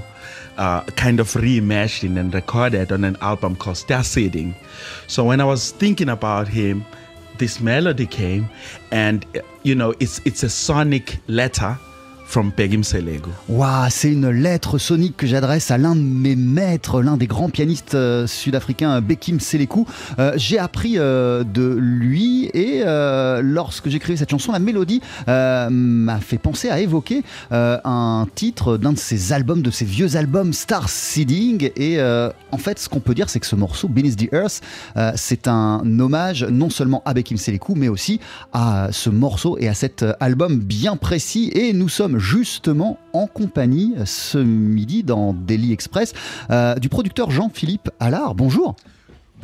Uh, 0.56 0.82
kind 0.94 1.18
of 1.18 1.26
reimagined 1.32 2.16
and 2.16 2.32
recorded 2.32 2.92
on 2.92 3.02
an 3.02 3.16
album 3.20 3.56
called 3.56 3.76
Star 3.76 4.04
Seeding. 4.04 4.54
So 5.08 5.24
when 5.24 5.40
I 5.40 5.44
was 5.44 5.72
thinking 5.72 6.08
about 6.08 6.46
him, 6.46 6.86
this 7.38 7.60
melody 7.60 8.06
came, 8.06 8.48
and 8.92 9.26
you 9.64 9.74
know, 9.74 9.94
it's 9.98 10.20
it's 10.24 10.44
a 10.44 10.48
sonic 10.48 11.18
letter 11.26 11.76
from 12.34 12.50
Selegu. 12.82 13.30
Waouh, 13.48 13.86
c'est 13.90 14.10
une 14.10 14.28
lettre 14.28 14.78
sonique 14.78 15.16
que 15.16 15.24
j'adresse 15.24 15.70
à 15.70 15.78
l'un 15.78 15.94
de 15.94 16.00
mes 16.00 16.34
maîtres, 16.34 17.00
l'un 17.00 17.16
des 17.16 17.28
grands 17.28 17.48
pianistes 17.48 17.94
euh, 17.94 18.26
sud-africains, 18.26 19.00
Bekim 19.00 19.38
Selekou. 19.38 19.86
Euh, 20.18 20.32
j'ai 20.34 20.58
appris 20.58 20.94
euh, 20.98 21.44
de 21.44 21.76
lui 21.78 22.46
et 22.52 22.82
euh, 22.84 23.40
lorsque 23.40 23.88
j'écrivais 23.88 24.16
cette 24.16 24.32
chanson, 24.32 24.50
la 24.50 24.58
mélodie 24.58 25.00
euh, 25.28 25.68
m'a 25.70 26.18
fait 26.18 26.38
penser 26.38 26.70
à 26.70 26.80
évoquer 26.80 27.22
euh, 27.52 27.78
un 27.84 28.26
titre 28.34 28.78
d'un 28.78 28.94
de 28.94 28.98
ses 28.98 29.32
albums, 29.32 29.62
de 29.62 29.70
ses 29.70 29.84
vieux 29.84 30.16
albums, 30.16 30.52
Star 30.52 30.88
Seeding. 30.88 31.70
Et 31.76 32.00
euh, 32.00 32.30
en 32.50 32.58
fait, 32.58 32.80
ce 32.80 32.88
qu'on 32.88 32.98
peut 32.98 33.14
dire, 33.14 33.30
c'est 33.30 33.38
que 33.38 33.46
ce 33.46 33.54
morceau, 33.54 33.86
Beneath 33.86 34.16
the 34.16 34.32
Earth, 34.32 34.60
euh, 34.96 35.12
c'est 35.14 35.46
un 35.46 35.82
hommage 36.00 36.42
non 36.42 36.68
seulement 36.68 37.00
à 37.04 37.14
Bekim 37.14 37.36
Selekou, 37.36 37.76
mais 37.76 37.86
aussi 37.86 38.18
à 38.52 38.88
ce 38.90 39.08
morceau 39.08 39.56
et 39.60 39.68
à 39.68 39.74
cet 39.74 40.02
euh, 40.02 40.14
album 40.18 40.58
bien 40.58 40.96
précis. 40.96 41.52
Et 41.54 41.72
nous 41.72 41.88
sommes 41.88 42.18
justement 42.24 42.98
en 43.12 43.26
compagnie 43.26 43.94
ce 44.06 44.38
midi 44.38 45.02
dans 45.02 45.34
Daily 45.34 45.72
Express 45.72 46.14
euh, 46.50 46.74
du 46.76 46.88
producteur 46.88 47.30
Jean-Philippe 47.30 47.90
Allard. 48.00 48.34
Bonjour. 48.34 48.76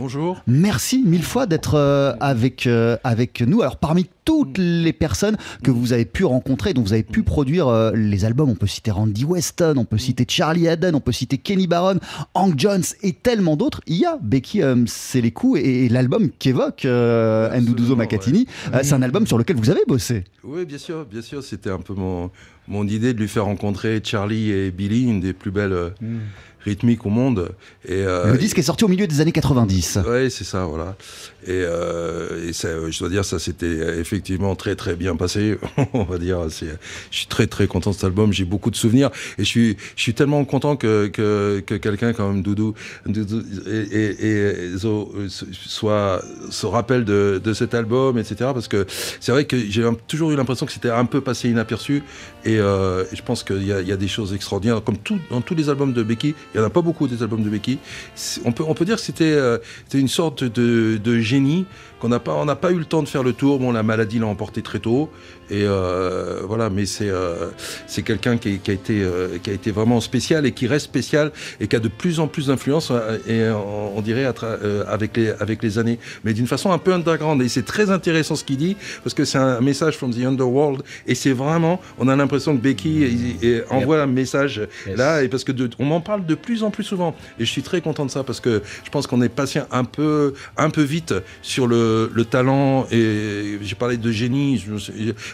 Bonjour. 0.00 0.40
Merci 0.46 1.02
mille 1.04 1.22
fois 1.22 1.44
d'être 1.44 1.74
euh, 1.74 2.14
avec, 2.20 2.66
euh, 2.66 2.96
avec 3.04 3.42
nous. 3.42 3.60
Alors 3.60 3.76
parmi 3.76 4.06
toutes 4.24 4.56
les 4.56 4.94
personnes 4.94 5.36
que 5.62 5.70
vous 5.70 5.92
avez 5.92 6.06
pu 6.06 6.24
rencontrer, 6.24 6.72
dont 6.72 6.80
vous 6.80 6.94
avez 6.94 7.02
pu 7.02 7.22
produire 7.22 7.68
euh, 7.68 7.92
les 7.94 8.24
albums, 8.24 8.48
on 8.48 8.54
peut 8.54 8.66
citer 8.66 8.90
Randy 8.90 9.26
Weston, 9.26 9.74
on 9.76 9.84
peut 9.84 9.98
citer 9.98 10.24
Charlie 10.26 10.68
Haddon, 10.68 10.92
on 10.94 11.00
peut 11.00 11.12
citer 11.12 11.36
Kenny 11.36 11.66
Barron, 11.66 11.98
Hank 12.32 12.58
Jones 12.58 12.82
et 13.02 13.12
tellement 13.12 13.56
d'autres. 13.56 13.82
Il 13.86 13.96
y 13.96 14.06
a 14.06 14.16
Becky 14.22 14.62
euh, 14.62 14.86
Selekou 14.86 15.58
et, 15.58 15.84
et 15.84 15.88
l'album 15.90 16.30
qu'évoque 16.30 16.86
euh, 16.86 17.54
Nduduzo 17.60 17.94
Makatini. 17.94 18.46
Euh, 18.72 18.78
c'est 18.82 18.94
un 18.94 19.02
album 19.02 19.26
sur 19.26 19.36
lequel 19.36 19.56
vous 19.56 19.68
avez 19.68 19.84
bossé. 19.86 20.24
Oui, 20.44 20.64
bien 20.64 20.78
sûr, 20.78 21.04
bien 21.04 21.20
sûr. 21.20 21.42
C'était 21.42 21.70
un 21.70 21.80
peu 21.80 21.92
mon, 21.92 22.30
mon 22.68 22.86
idée 22.86 23.12
de 23.12 23.18
lui 23.18 23.28
faire 23.28 23.44
rencontrer 23.44 24.00
Charlie 24.02 24.50
et 24.50 24.70
Billy, 24.70 25.04
une 25.04 25.20
des 25.20 25.34
plus 25.34 25.50
belles 25.50 25.72
euh, 25.74 25.90
rythmiques 26.64 27.06
au 27.06 27.10
monde. 27.10 27.50
Et, 27.86 27.92
euh, 27.92 28.32
Le 28.32 28.38
disque 28.38 28.58
est 28.58 28.62
sorti 28.62 28.84
au 28.84 28.88
milieu 28.88 29.06
des 29.06 29.20
années 29.20 29.32
90. 29.32 29.98
Oui, 30.06 30.30
c'est 30.30 30.44
ça, 30.44 30.64
voilà. 30.64 30.96
Et, 31.46 31.50
euh, 31.50 32.52
je 32.52 32.98
dois 32.98 33.08
dire, 33.08 33.24
ça 33.24 33.38
c'était 33.38 33.98
effectivement 33.98 34.54
très 34.56 34.76
très 34.76 34.96
bien 34.96 35.16
passé. 35.16 35.58
On 35.92 36.04
va 36.04 36.18
dire, 36.18 36.48
je 36.48 36.66
suis 37.10 37.26
très 37.26 37.46
très 37.46 37.66
content 37.66 37.90
de 37.90 37.94
cet 37.94 38.04
album. 38.04 38.32
J'ai 38.32 38.44
beaucoup 38.44 38.70
de 38.70 38.76
souvenirs 38.76 39.10
et 39.38 39.44
je 39.44 39.48
suis, 39.48 39.76
je 39.96 40.02
suis 40.02 40.14
tellement 40.14 40.44
content 40.44 40.76
que 40.76 41.06
que, 41.08 41.62
que 41.64 41.74
quelqu'un 41.74 42.12
comme 42.12 42.42
Doudou, 42.42 42.74
Doudou 43.06 43.42
et, 43.66 44.26
et, 44.26 44.78
soit 45.50 46.22
se 46.50 46.66
rappelle 46.66 47.04
de, 47.04 47.40
de 47.42 47.52
cet 47.52 47.74
album, 47.74 48.18
etc. 48.18 48.50
Parce 48.52 48.68
que 48.68 48.86
c'est 49.20 49.32
vrai 49.32 49.44
que 49.44 49.58
j'ai 49.58 49.88
toujours 50.06 50.30
eu 50.32 50.36
l'impression 50.36 50.66
que 50.66 50.72
c'était 50.72 50.90
un 50.90 51.04
peu 51.04 51.20
passé 51.20 51.48
inaperçu 51.48 52.02
et, 52.44 52.58
euh, 52.58 53.04
je 53.12 53.22
pense 53.22 53.42
qu'il 53.42 53.66
y 53.66 53.72
a, 53.72 53.96
des 53.96 54.08
choses 54.08 54.32
extraordinaires. 54.34 54.82
Comme 54.82 54.98
tout, 54.98 55.18
dans 55.30 55.40
tous 55.40 55.54
les 55.54 55.68
albums 55.68 55.92
de 55.92 56.02
Becky, 56.02 56.34
il 56.54 56.58
y 56.58 56.62
en 56.62 56.66
a 56.66 56.70
pas 56.70 56.82
beaucoup 56.82 57.06
des 57.06 57.22
albums 57.22 57.42
de 57.42 57.50
Becky. 57.50 57.78
On 58.44 58.52
peut, 58.52 58.64
on 58.66 58.74
peut 58.74 58.84
dire 58.84 58.96
que 58.96 59.02
c'était 59.02 59.32
euh, 59.32 59.58
une 59.92 60.08
sorte 60.08 60.44
de, 60.44 60.98
de 61.02 61.20
génie 61.30 61.64
qu'on 62.00 62.08
n'a 62.08 62.18
pas, 62.26 62.34
on 62.34 62.46
n'a 62.46 62.56
pas 62.64 62.70
eu 62.72 62.78
le 62.78 62.84
temps 62.92 63.02
de 63.02 63.08
faire 63.08 63.22
le 63.22 63.34
tour. 63.34 63.58
Bon, 63.58 63.72
la 63.72 63.82
maladie 63.82 64.18
l'a 64.18 64.26
emporté 64.26 64.62
très 64.62 64.78
tôt, 64.88 65.10
et 65.50 65.64
euh, 65.64 66.40
voilà. 66.50 66.70
Mais 66.70 66.86
c'est, 66.86 67.10
euh, 67.10 67.48
c'est 67.86 68.02
quelqu'un 68.02 68.36
qui, 68.42 68.58
qui 68.58 68.70
a 68.70 68.74
été, 68.74 69.02
euh, 69.02 69.38
qui 69.42 69.50
a 69.50 69.52
été 69.52 69.70
vraiment 69.70 70.00
spécial 70.00 70.46
et 70.46 70.52
qui 70.52 70.66
reste 70.66 70.86
spécial 70.86 71.30
et 71.60 71.66
qui 71.68 71.76
a 71.76 71.80
de 71.80 71.88
plus 72.02 72.18
en 72.18 72.26
plus 72.26 72.46
d'influence. 72.48 72.90
Et 73.28 73.40
on, 73.50 73.98
on 73.98 74.00
dirait 74.00 74.26
avec 74.96 75.16
les, 75.16 75.28
avec 75.44 75.62
les 75.62 75.78
années, 75.78 75.98
mais 76.24 76.32
d'une 76.32 76.46
façon 76.46 76.72
un 76.72 76.78
peu 76.78 76.92
underground. 76.94 77.40
Et 77.42 77.48
c'est 77.48 77.66
très 77.74 77.90
intéressant 77.90 78.34
ce 78.34 78.44
qu'il 78.44 78.56
dit 78.56 78.76
parce 79.04 79.14
que 79.14 79.24
c'est 79.26 79.38
un 79.38 79.60
message 79.60 79.96
from 79.98 80.10
the 80.14 80.24
underworld. 80.24 80.82
Et 81.06 81.14
c'est 81.14 81.32
vraiment, 81.32 81.80
on 81.98 82.08
a 82.08 82.16
l'impression 82.16 82.56
que 82.56 82.62
Becky 82.62 82.90
envoie 83.70 84.00
un 84.02 84.06
message 84.22 84.62
là, 84.96 85.22
et 85.22 85.28
parce 85.28 85.44
que 85.44 85.52
de- 85.52 85.68
on 85.78 85.84
m'en 85.84 86.00
parle 86.00 86.24
de 86.24 86.34
plus 86.34 86.62
en 86.64 86.70
plus 86.70 86.84
souvent. 86.84 87.14
Et 87.38 87.44
je 87.44 87.50
suis 87.50 87.62
très 87.62 87.80
content 87.82 88.06
de 88.06 88.10
ça 88.10 88.24
parce 88.24 88.40
que 88.40 88.62
je 88.84 88.90
pense 88.90 89.06
qu'on 89.06 89.20
est 89.20 89.28
passé 89.28 89.60
un 89.70 89.84
peu, 89.84 90.32
un 90.56 90.70
peu 90.70 90.82
vite 90.82 91.14
sur 91.42 91.66
le, 91.66 92.10
le 92.12 92.24
talent 92.24 92.86
et 92.90 93.58
j'ai 93.62 93.74
parlé 93.74 93.96
de 93.96 94.10
génie, 94.12 94.62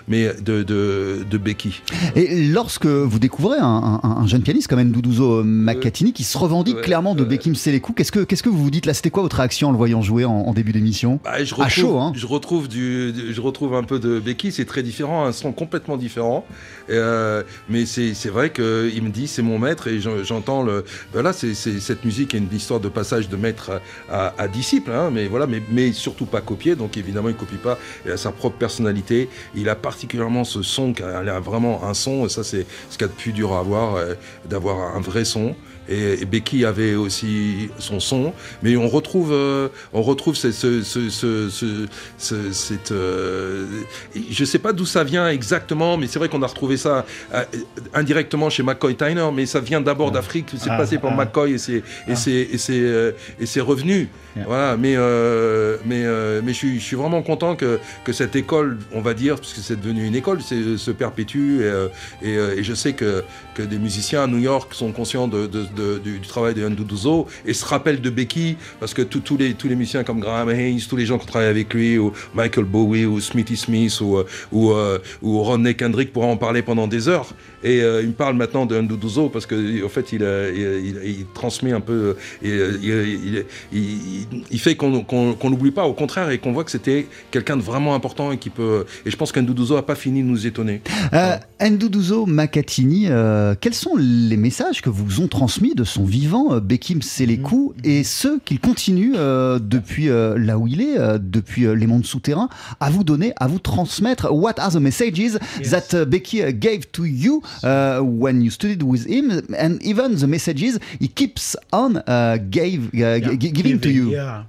mais 0.08 0.32
de, 0.42 0.62
de, 0.62 1.24
de 1.28 1.38
Becky. 1.38 1.82
Et 2.14 2.46
lorsque 2.48 2.86
vous 2.86 3.18
découvrez 3.18 3.58
un, 3.58 4.00
un- 4.02 4.16
un 4.22 4.26
jeune 4.26 4.42
pianiste 4.42 4.68
comme 4.68 4.80
Ndouduzo 4.82 5.42
Makatini 5.44 6.12
qui 6.12 6.24
se 6.24 6.36
revendique 6.38 6.76
ouais, 6.76 6.82
clairement 6.82 7.14
de 7.14 7.24
Bekim 7.24 7.54
Selekou, 7.54 7.92
qu'est-ce 7.92 8.12
que, 8.12 8.20
qu'est-ce 8.20 8.42
que 8.42 8.48
vous 8.48 8.62
vous 8.62 8.70
dites 8.70 8.86
là? 8.86 8.94
C'était 8.94 9.10
quoi 9.10 9.22
votre 9.22 9.36
réaction 9.36 9.68
en 9.68 9.72
le 9.72 9.76
voyant 9.78 10.02
jouer 10.02 10.24
en, 10.24 10.32
en 10.32 10.52
début 10.52 10.72
d'émission? 10.72 11.20
Bah, 11.24 11.42
je 11.44 11.52
À 11.54 11.56
retrouve, 11.64 11.68
chaud, 11.70 11.98
hein 11.98 12.12
je 12.14 12.26
retrouve 12.26 12.68
du, 12.68 13.12
je 13.32 13.40
retrouve 13.40 13.74
un 13.74 13.82
peu 13.84 13.98
de 13.98 14.18
Becky. 14.20 14.52
C'est 14.52 14.64
très 14.64 14.82
différent, 14.82 15.24
un 15.26 15.32
son 15.32 15.52
complètement 15.52 15.96
différent. 15.96 16.44
Euh, 16.90 17.42
mais 17.68 17.84
c'est, 17.86 18.14
c'est 18.14 18.28
vrai 18.28 18.50
que 18.50 18.90
il 18.94 19.02
me 19.02 19.08
dit 19.10 19.26
c'est 19.26 19.42
mon 19.42 19.58
maître 19.58 19.88
et 19.88 20.00
j'en- 20.00 20.22
j'entends 20.24 20.62
le. 20.62 20.84
Voilà, 21.12 21.32
c'est, 21.32 21.54
c'est- 21.54 21.80
cette 21.80 22.04
musique 22.04 22.34
est 22.34 22.38
une 22.38 22.48
histoire 22.54 22.80
de 22.80 22.88
passage 22.88 23.28
de 23.28 23.36
maître 23.36 23.80
à, 24.10 24.34
à 24.38 24.48
disciple, 24.48 24.90
hein, 24.92 25.10
mais 25.12 25.26
voilà, 25.26 25.46
mais, 25.46 25.62
mais 25.76 25.92
surtout 25.92 26.26
pas 26.26 26.40
copié. 26.40 26.74
Donc 26.74 26.96
évidemment, 26.96 27.28
il 27.28 27.36
copie 27.36 27.56
pas. 27.56 27.78
Il 28.04 28.10
a 28.10 28.16
sa 28.16 28.32
propre 28.32 28.56
personnalité. 28.56 29.28
Il 29.54 29.68
a 29.68 29.74
particulièrement 29.74 30.44
ce 30.44 30.62
son, 30.62 30.94
qui 30.94 31.02
a, 31.02 31.40
vraiment 31.40 31.84
un 31.84 31.94
son. 31.94 32.24
Et 32.24 32.28
ça, 32.30 32.42
c'est 32.42 32.66
ce 32.90 32.96
qu'il 32.96 33.06
y 33.06 33.10
a 33.10 33.12
de 33.12 33.20
plus 33.20 33.32
dur 33.32 33.52
à 33.52 33.60
avoir, 33.60 33.96
euh, 33.96 34.14
d'avoir 34.48 34.96
un 34.96 35.00
vrai 35.00 35.24
son. 35.24 35.54
Et, 35.88 36.22
et 36.22 36.24
Becky 36.24 36.64
avait 36.64 36.94
aussi 36.94 37.70
son 37.78 38.00
son, 38.00 38.32
mais 38.62 38.76
on 38.76 38.88
retrouve, 38.88 39.30
euh, 39.32 39.68
on 39.92 40.02
retrouve 40.02 40.34
ce, 40.36 40.50
ce, 40.52 40.82
ce, 40.82 41.08
ce, 41.10 41.48
ce- 41.48 41.86
ce- 42.18 42.52
cette, 42.52 42.92
euh, 42.92 43.66
je 44.30 44.44
sais 44.44 44.58
pas 44.58 44.72
d'où 44.72 44.86
ça 44.86 45.04
vient 45.04 45.28
exactement, 45.28 45.96
mais 45.96 46.06
c'est 46.06 46.18
vrai 46.18 46.28
qu'on 46.28 46.42
a 46.42 46.46
retrouvé 46.46 46.76
ça 46.76 47.04
euh, 47.34 47.44
indirectement 47.94 48.50
chez 48.50 48.62
McCoy 48.62 48.96
Tyner, 48.96 49.28
mais 49.34 49.46
ça 49.46 49.60
vient 49.60 49.80
d'abord 49.80 50.10
d'Afrique, 50.10 50.48
c'est 50.56 50.70
Ah, 50.70 50.76
passé 50.78 50.98
par 50.98 51.12
ah. 51.12 51.16
McCoy 51.16 51.52
et 51.52 51.58
c'est 51.58 51.76
et 51.76 51.82
Ah. 52.08 52.14
et 52.14 52.56
euh. 52.82 53.12
Voilà, 54.46 54.76
mais 54.76 54.96
mais 55.86 56.04
mais 56.42 56.52
je 56.52 56.58
suis, 56.58 56.78
je 56.80 56.84
suis 56.84 56.96
vraiment 56.96 57.22
content 57.22 57.56
que 57.56 57.78
que 58.04 58.12
cette 58.12 58.36
école, 58.36 58.78
on 58.92 59.00
va 59.00 59.14
dire, 59.14 59.36
parce 59.36 59.52
que 59.54 59.60
c'est 59.60 59.80
devenu 59.80 60.04
une 60.06 60.14
école, 60.14 60.40
se 60.42 60.90
perpétue 60.90 61.62
et, 62.22 62.62
je 62.62 62.74
sais 62.74 62.92
que 62.92 63.24
que 63.54 63.62
des 63.62 63.78
musiciens 63.78 64.24
à 64.24 64.26
New 64.26 64.38
York 64.38 64.74
sont 64.74 64.92
conscients 64.92 65.28
de, 65.28 65.46
de- 65.46 65.66
du, 65.76 66.20
travail 66.20 66.54
de 66.54 66.68
Nduduzo 66.68 67.26
et 67.44 67.54
se 67.54 67.64
rappellent 67.64 68.00
de 68.00 68.10
Becky 68.10 68.56
parce 68.80 68.94
que 68.94 69.02
les 69.38 69.54
tous 69.54 69.68
les 69.68 69.76
musiciens 69.76 70.04
comme 70.04 70.20
Graham 70.20 70.50
Hayes, 70.50 70.84
tous 70.88 70.96
les 70.96 71.06
gens 71.06 71.18
qui 71.18 71.24
ont 71.24 71.28
travaillé 71.28 71.50
avec 71.50 71.72
lui 71.74 71.98
ou 71.98 72.12
Michael 72.34 72.64
Bowie 72.64 73.04
ou 73.04 73.20
Smithy 73.20 73.56
Smith 73.56 74.00
ou 74.00 74.16
euh, 74.16 74.24
ou, 74.52 74.72
euh, 74.72 75.72
Kendrick 75.74 76.12
pourraient 76.12 76.26
en 76.26 76.36
parler 76.36 76.62
pendant 76.62 76.86
des 76.86 77.08
heures 77.08 77.28
et 77.70 77.82
euh, 77.82 78.00
il 78.02 78.08
me 78.08 78.12
parle 78.12 78.36
maintenant 78.36 78.64
de 78.66 78.80
Nduduzo 78.80 79.28
parce 79.28 79.46
que 79.46 79.84
en 79.84 79.88
fait 79.88 80.12
il, 80.12 80.22
euh, 80.22 80.52
il, 80.54 80.88
il- 81.04 81.16
il 81.20 81.26
transmet 81.34 81.72
un 81.72 81.80
peu 81.80 82.16
euh, 82.44 82.78
il, 82.82 82.88
il- 82.90 83.44
il- 83.72 84.44
il 84.50 84.60
fait 84.60 84.76
qu'on 84.76 85.02
qu'on 85.02 85.34
qu'on 85.34 85.50
l'oublie 85.50 85.70
pas. 85.72 85.84
Au 85.86 85.92
contraire 85.94 86.30
et 86.30 86.38
qu'on 86.38 86.52
voit 86.52 86.64
que 86.64 86.70
c'était 86.70 87.06
quelqu'un 87.30 87.56
de 87.56 87.62
vraiment 87.62 87.94
important 87.94 88.32
et 88.32 88.38
qui 88.38 88.50
peut 88.50 88.84
et 89.04 89.10
je 89.10 89.16
pense 89.16 89.32
qu'Nduduzo 89.32 89.76
a 89.76 89.84
pas 89.84 89.94
fini 89.94 90.22
de 90.22 90.28
nous 90.28 90.46
étonner. 90.46 90.80
Euh, 91.12 91.36
Nduduzo 91.60 92.26
Makatini, 92.26 93.06
euh, 93.08 93.54
quels 93.60 93.74
sont 93.74 93.96
les 93.98 94.36
messages 94.36 94.80
que 94.82 94.90
vous 94.90 95.20
ont 95.20 95.28
transmis 95.28 95.74
de 95.74 95.84
son 95.84 96.04
vivant 96.04 96.54
euh, 96.54 96.60
Bekim 96.60 97.02
Selekou 97.02 97.74
et 97.84 98.04
ceux 98.04 98.38
qu'il 98.44 98.60
continue 98.60 99.14
euh, 99.16 99.58
depuis 99.58 100.08
euh, 100.08 100.38
là 100.38 100.58
où 100.58 100.66
il 100.66 100.80
est, 100.80 100.98
euh, 100.98 101.18
depuis 101.20 101.64
euh, 101.66 101.72
les 101.74 101.86
mondes 101.86 102.06
souterrains, 102.06 102.48
à 102.80 102.90
vous 102.90 103.04
donner, 103.04 103.32
à 103.36 103.46
vous 103.48 103.58
transmettre? 103.58 104.28
What 104.32 104.54
are 104.58 104.70
the 104.70 104.76
messages 104.80 105.38
that 105.70 105.94
uh, 105.94 106.04
Becky 106.04 106.42
gave 106.54 106.86
to 106.92 107.04
you? 107.04 107.42
Uh, 107.62 108.00
when 108.00 108.42
you 108.42 108.50
studied 108.50 108.82
with 108.82 109.06
him 109.06 109.54
and 109.56 109.82
even 109.82 110.16
the 110.16 110.26
messages 110.26 110.78
he 110.98 111.08
keeps 111.08 111.56
on 111.72 111.98
uh, 111.98 112.38
gave, 112.50 112.94
uh, 112.94 113.18
gi- 113.20 113.50
giving 113.50 113.80
to 113.80 113.90
you? 113.90 114.10
Yeah. 114.10 114.44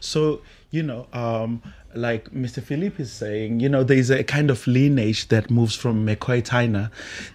So, 0.00 0.40
you 0.70 0.82
know, 0.82 1.06
um, 1.12 1.62
like 1.94 2.30
Mr. 2.30 2.62
Philippe 2.62 3.02
is 3.02 3.12
saying, 3.12 3.60
you 3.60 3.68
know, 3.68 3.82
there's 3.82 4.10
a 4.10 4.22
kind 4.22 4.50
of 4.50 4.66
lineage 4.66 5.28
that 5.28 5.50
moves 5.50 5.74
from 5.74 6.06
McCoy 6.06 6.42
Tyner. 6.42 6.90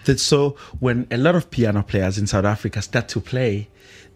That 0.05 0.19
so 0.19 0.51
when 0.79 1.07
a 1.11 1.17
lot 1.17 1.35
of 1.35 1.49
piano 1.51 1.83
players 1.83 2.17
in 2.17 2.27
South 2.27 2.45
Africa 2.45 2.81
start 2.81 3.07
to 3.09 3.19
play, 3.19 3.67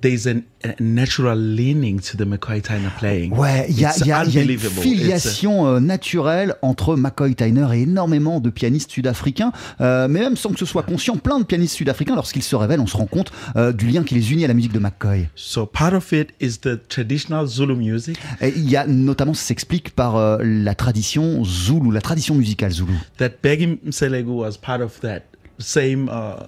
there's 0.05 0.27
an, 0.27 0.43
a 0.63 0.75
natural 0.79 1.35
leaning 1.35 1.99
to 1.99 2.15
the 2.15 2.25
McCoy 2.25 2.61
Tyner 2.61 2.91
playing. 2.99 3.33
Ouais, 3.33 3.65
il 3.69 3.79
y 3.79 3.85
a, 3.85 3.93
y 4.05 4.29
y 4.29 4.43
une 4.43 4.59
filiation 4.59 5.65
euh, 5.67 5.79
naturelle 5.79 6.53
entre 6.61 6.95
McCoy 6.95 7.33
Tyner 7.33 7.67
et 7.73 7.81
énormément 7.81 8.39
de 8.39 8.51
pianistes 8.51 8.91
sud-africains, 8.91 9.51
euh, 9.81 10.07
mais 10.07 10.19
même 10.19 10.37
sans 10.37 10.51
que 10.51 10.59
ce 10.59 10.65
soit 10.65 10.83
conscient, 10.83 11.17
plein 11.17 11.39
de 11.39 11.43
pianistes 11.43 11.75
sud-africains, 11.75 12.15
lorsqu'ils 12.15 12.43
se 12.43 12.55
révèlent, 12.55 12.81
on 12.81 12.87
se 12.87 12.97
rend 12.97 13.07
compte 13.07 13.31
euh, 13.55 13.73
du 13.73 13.87
lien 13.87 14.03
qui 14.03 14.13
les 14.13 14.31
unit 14.31 14.45
à 14.45 14.47
la 14.47 14.53
musique 14.53 14.73
de 14.73 14.79
McCoy. 14.79 15.27
So 15.35 15.65
part 15.65 15.95
of 15.95 16.11
it 16.11 16.29
is 16.39 16.59
the 16.61 16.87
traditional 16.87 17.47
Zulu 17.47 17.75
music 17.75 18.19
Et 18.41 18.53
il 18.55 18.69
y 18.69 18.77
a 18.77 18.85
notamment, 18.85 19.33
ça 19.33 19.45
s'explique 19.45 19.95
par 19.95 20.39
la 20.39 20.75
tradition 20.75 21.43
zoulou, 21.43 21.89
la 21.89 22.01
tradition 22.01 22.35
musicale 22.35 22.71
zoulou. 22.71 22.93
that 23.17 23.29
Begim 23.41 23.77
Selegu 23.89 24.31
was 24.31 24.57
part 24.57 24.81
of 24.81 24.99
that 24.99 25.21
same. 25.57 26.09
Uh, 26.09 26.45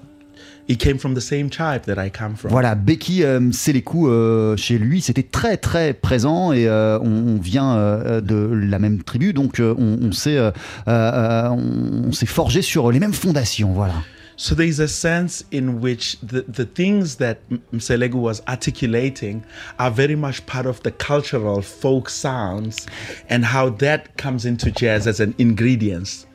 he 0.68 0.76
came 0.76 0.98
from 0.98 1.14
the 1.14 1.22
same 1.22 1.50
tribe 1.50 1.84
that 1.86 1.98
I 1.98 2.10
come 2.10 2.36
from. 2.36 2.52
Voilà, 2.52 2.76
Becky 2.76 3.24
euh, 3.24 3.52
Selekou, 3.52 4.08
euh, 4.08 4.58
chez 4.58 4.78
lui, 4.78 5.02
c'était 5.02 5.24
très 5.24 5.58
très 5.58 5.94
présent 5.94 6.52
et 6.52 6.68
euh, 6.68 7.00
on, 7.00 7.36
on 7.36 7.38
vient 7.38 7.76
euh, 7.76 8.22
de 8.22 8.50
la 8.52 8.80
même 8.80 9.04
tribu, 9.04 9.34
donc 9.34 9.60
euh, 9.60 9.74
on, 9.78 10.12
s'est 10.12 10.38
euh, 10.38 10.52
on, 10.88 12.12
s'est 12.12 12.26
forgé 12.26 12.62
sur 12.62 12.92
les 12.92 13.00
mêmes 13.00 13.14
fondations, 13.14 13.72
voilà. 13.72 13.94
So 14.40 14.54
there's 14.54 14.80
a 14.80 14.88
sense 14.88 15.44
in 15.52 15.80
which 15.82 16.18
the, 16.22 16.46
the 16.48 16.64
things 16.64 17.16
that 17.16 17.38
Mselegu 17.74 18.14
was 18.14 18.44
articulating 18.46 19.42
are 19.80 19.90
very 19.90 20.16
much 20.16 20.46
part 20.46 20.68
of 20.68 20.84
the 20.84 20.92
cultural 20.92 21.64
folk 21.64 22.08
sounds 22.08 22.86
and 23.32 23.44
how 23.46 23.72
that 23.80 24.16
comes 24.16 24.46
into 24.46 24.70
jazz 24.70 25.08
as 25.08 25.20
an 25.20 25.34
ingredient. 25.40 26.28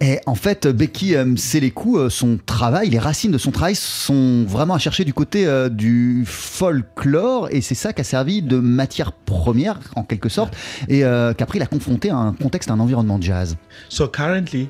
Et 0.00 0.20
en 0.26 0.36
fait, 0.36 0.68
Becky 0.68 1.16
euh, 1.16 1.34
Selekou, 1.36 1.98
euh, 1.98 2.08
son 2.08 2.38
travail, 2.44 2.88
les 2.88 3.00
racines 3.00 3.32
de 3.32 3.38
son 3.38 3.50
travail 3.50 3.74
sont 3.74 4.44
vraiment 4.44 4.74
à 4.74 4.78
chercher 4.78 5.04
du 5.04 5.12
côté 5.12 5.44
euh, 5.44 5.68
du 5.68 6.22
folklore, 6.24 7.48
et 7.50 7.60
c'est 7.60 7.74
ça 7.74 7.92
qui 7.92 8.02
a 8.02 8.04
servi 8.04 8.40
de 8.40 8.58
matière 8.58 9.12
première, 9.12 9.80
en 9.96 10.04
quelque 10.04 10.28
sorte, 10.28 10.54
et 10.86 11.04
euh, 11.04 11.34
qu'après 11.34 11.58
il 11.58 11.62
a 11.62 11.66
confronté 11.66 12.10
à 12.10 12.16
un 12.16 12.32
contexte, 12.32 12.70
à 12.70 12.74
un 12.74 12.80
environnement 12.80 13.18
de 13.18 13.24
jazz. 13.24 13.56
So 13.88 14.06
currently, 14.06 14.68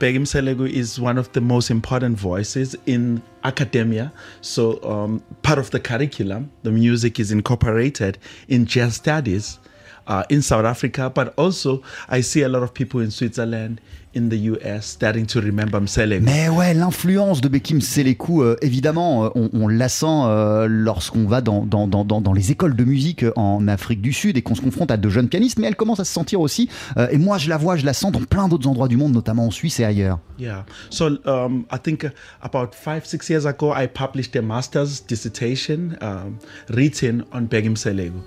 Begim 0.00 0.24
Selegu 0.24 0.66
is 0.66 0.98
one 0.98 1.18
of 1.18 1.30
the 1.32 1.42
most 1.42 1.70
important 1.70 2.16
voices 2.16 2.74
in 2.88 3.20
academia. 3.42 4.10
So 4.40 4.80
um, 4.82 5.20
part 5.42 5.58
of 5.58 5.70
the 5.72 5.78
curriculum, 5.78 6.48
the 6.62 6.70
music 6.70 7.20
is 7.20 7.30
incorporated 7.30 8.16
in 8.48 8.64
jazz 8.64 8.94
studies 8.94 9.58
uh, 10.06 10.22
in 10.30 10.40
South 10.40 10.64
Africa, 10.64 11.10
but 11.14 11.34
also 11.36 11.82
I 12.08 12.22
see 12.22 12.42
a 12.42 12.48
lot 12.48 12.62
of 12.62 12.72
people 12.72 13.00
in 13.00 13.10
Switzerland, 13.10 13.82
in 14.16 14.28
the 14.28 14.50
US 14.50 14.86
starting 14.86 15.26
to 15.26 15.40
remember. 15.40 15.80
Mais 16.20 16.48
ouais, 16.48 16.74
l'influence 16.74 17.40
de 17.40 17.48
Bekim 17.48 17.80
Selekou, 17.80 18.42
euh, 18.42 18.56
évidemment, 18.60 19.26
euh, 19.26 19.28
on, 19.34 19.50
on 19.52 19.68
la 19.68 19.88
sent 19.88 20.06
euh, 20.06 20.66
lorsqu'on 20.68 21.26
va 21.26 21.40
dans, 21.40 21.64
dans, 21.64 21.86
dans, 21.86 22.04
dans, 22.04 22.32
les 22.32 22.50
écoles 22.50 22.74
de 22.74 22.84
musique 22.84 23.24
en 23.36 23.68
Afrique 23.68 24.00
du 24.00 24.12
Sud 24.12 24.36
et 24.36 24.42
qu'on 24.42 24.54
se 24.54 24.60
confronte 24.60 24.90
à 24.90 24.96
de 24.96 25.08
jeunes 25.08 25.28
pianistes, 25.28 25.58
mais 25.58 25.68
elle 25.68 25.76
commence 25.76 26.00
à 26.00 26.04
se 26.04 26.12
sentir 26.12 26.40
aussi, 26.40 26.68
euh, 26.96 27.08
et 27.10 27.18
moi 27.18 27.38
je 27.38 27.48
la 27.48 27.56
vois, 27.56 27.76
je 27.76 27.86
la 27.86 27.92
sens 27.92 28.12
dans 28.12 28.22
plein 28.22 28.48
d'autres 28.48 28.68
endroits 28.68 28.88
du 28.88 28.96
monde, 28.96 29.12
notamment 29.12 29.46
en 29.46 29.50
Suisse 29.50 29.80
et 29.80 29.84
ailleurs. 29.84 30.18
Yeah. 30.38 30.64
So 30.90 31.18
um, 31.26 31.66
I 31.70 31.78
think 31.82 32.04
uh, 32.04 32.10
about 32.42 32.74
five, 32.74 33.04
six 33.04 33.28
years 33.28 33.46
ago, 33.46 33.72
I 33.72 33.86
published 33.86 34.34
a 34.36 34.42
master's 34.42 35.00
dissertation 35.00 35.96
um, 36.00 36.38
written 36.68 37.24
on 37.32 37.42
Begim 37.42 37.76
Selegu. 37.76 38.22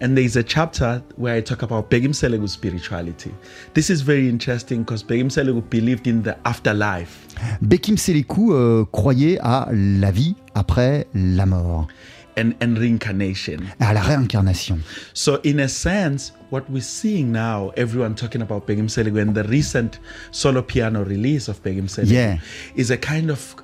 And 0.00 0.16
there's 0.16 0.36
a 0.36 0.42
chapter 0.42 1.02
where 1.16 1.34
I 1.36 1.40
talk 1.40 1.62
about 1.62 1.88
Begim 1.90 2.12
Selegu's 2.14 2.52
spirituality. 2.52 3.32
This 3.74 3.88
is 3.88 4.02
very 4.02 4.28
interesting 4.28 4.82
because 4.82 5.02
Begim 5.02 5.30
Selegu 5.30 5.62
believed 5.70 6.06
in 6.06 6.22
the 6.22 6.36
afterlife. 6.46 7.26
Bekim 7.62 7.96
Selekou 7.96 8.52
euh, 8.52 8.84
croyait 8.92 9.38
à 9.40 9.68
la 9.72 10.10
vie 10.10 10.34
après 10.54 11.06
la 11.14 11.46
mort, 11.46 11.88
And, 12.38 12.52
and 12.60 12.76
reincarnation. 12.76 13.60
à 13.80 13.94
la 13.94 14.02
réincarnation. 14.02 14.78
So, 15.14 15.40
in 15.42 15.58
a 15.60 15.68
sense, 15.68 16.32
what 16.50 16.68
we're 16.68 16.82
seeing 16.82 17.32
now, 17.32 17.70
everyone 17.78 18.14
talking 18.14 18.42
about 18.42 18.66
Begim 18.66 18.90
Selegu 18.90 19.18
and 19.22 19.34
the 19.34 19.44
recent 19.44 19.98
solo 20.32 20.60
piano 20.60 21.02
release 21.04 21.48
of 21.48 21.62
Begim 21.62 21.88
Selegu 21.88 22.12
Yeah. 22.12 22.36
is 22.74 22.90
a 22.90 22.98
kind 22.98 23.30
of 23.30 23.56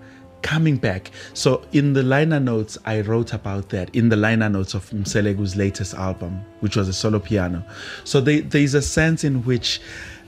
coming 0.43 0.77
back. 0.77 1.11
So, 1.35 1.65
in 1.73 1.93
the 1.93 2.03
liner 2.03 2.41
notes, 2.41 2.77
I 2.85 3.01
wrote 3.01 3.33
about 3.33 3.71
that 3.71 3.95
in 3.95 4.09
the 4.09 4.17
liner 4.17 4.49
notes 4.49 4.75
of 4.75 4.91
Mselegu's 4.91 5.57
latest 5.57 5.95
album, 5.95 6.45
which 6.61 6.77
was 6.77 6.89
a 6.89 6.93
solo 6.93 7.19
piano. 7.19 7.65
So, 8.05 8.21
there, 8.21 8.43
there's 8.43 8.75
a 8.75 8.83
sense 8.83 9.25
in 9.25 9.45
which 9.45 9.81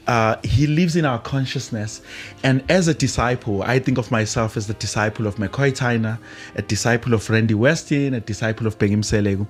uh, 0.07 0.37
he 0.43 0.67
lives 0.67 0.97
in 0.97 1.05
our 1.05 1.19
consciousness. 1.19 2.03
And 2.43 2.62
as 2.69 2.88
a 2.88 2.95
disciple, 2.95 3.62
I 3.62 3.79
think 3.79 3.99
of 3.99 4.11
myself 4.11 4.57
as 4.57 4.67
the 4.67 4.75
disciple 4.75 5.27
of 5.27 5.37
McCoy 5.37 5.73
Tyner, 5.73 6.19
a 6.57 6.62
disciple 6.62 7.14
of 7.14 7.29
Randy 7.29 7.55
Westin, 7.55 8.14
a 8.14 8.21
disciple 8.21 8.67
of 8.67 8.79
Begim 8.79 9.03
Selegu. 9.03 9.47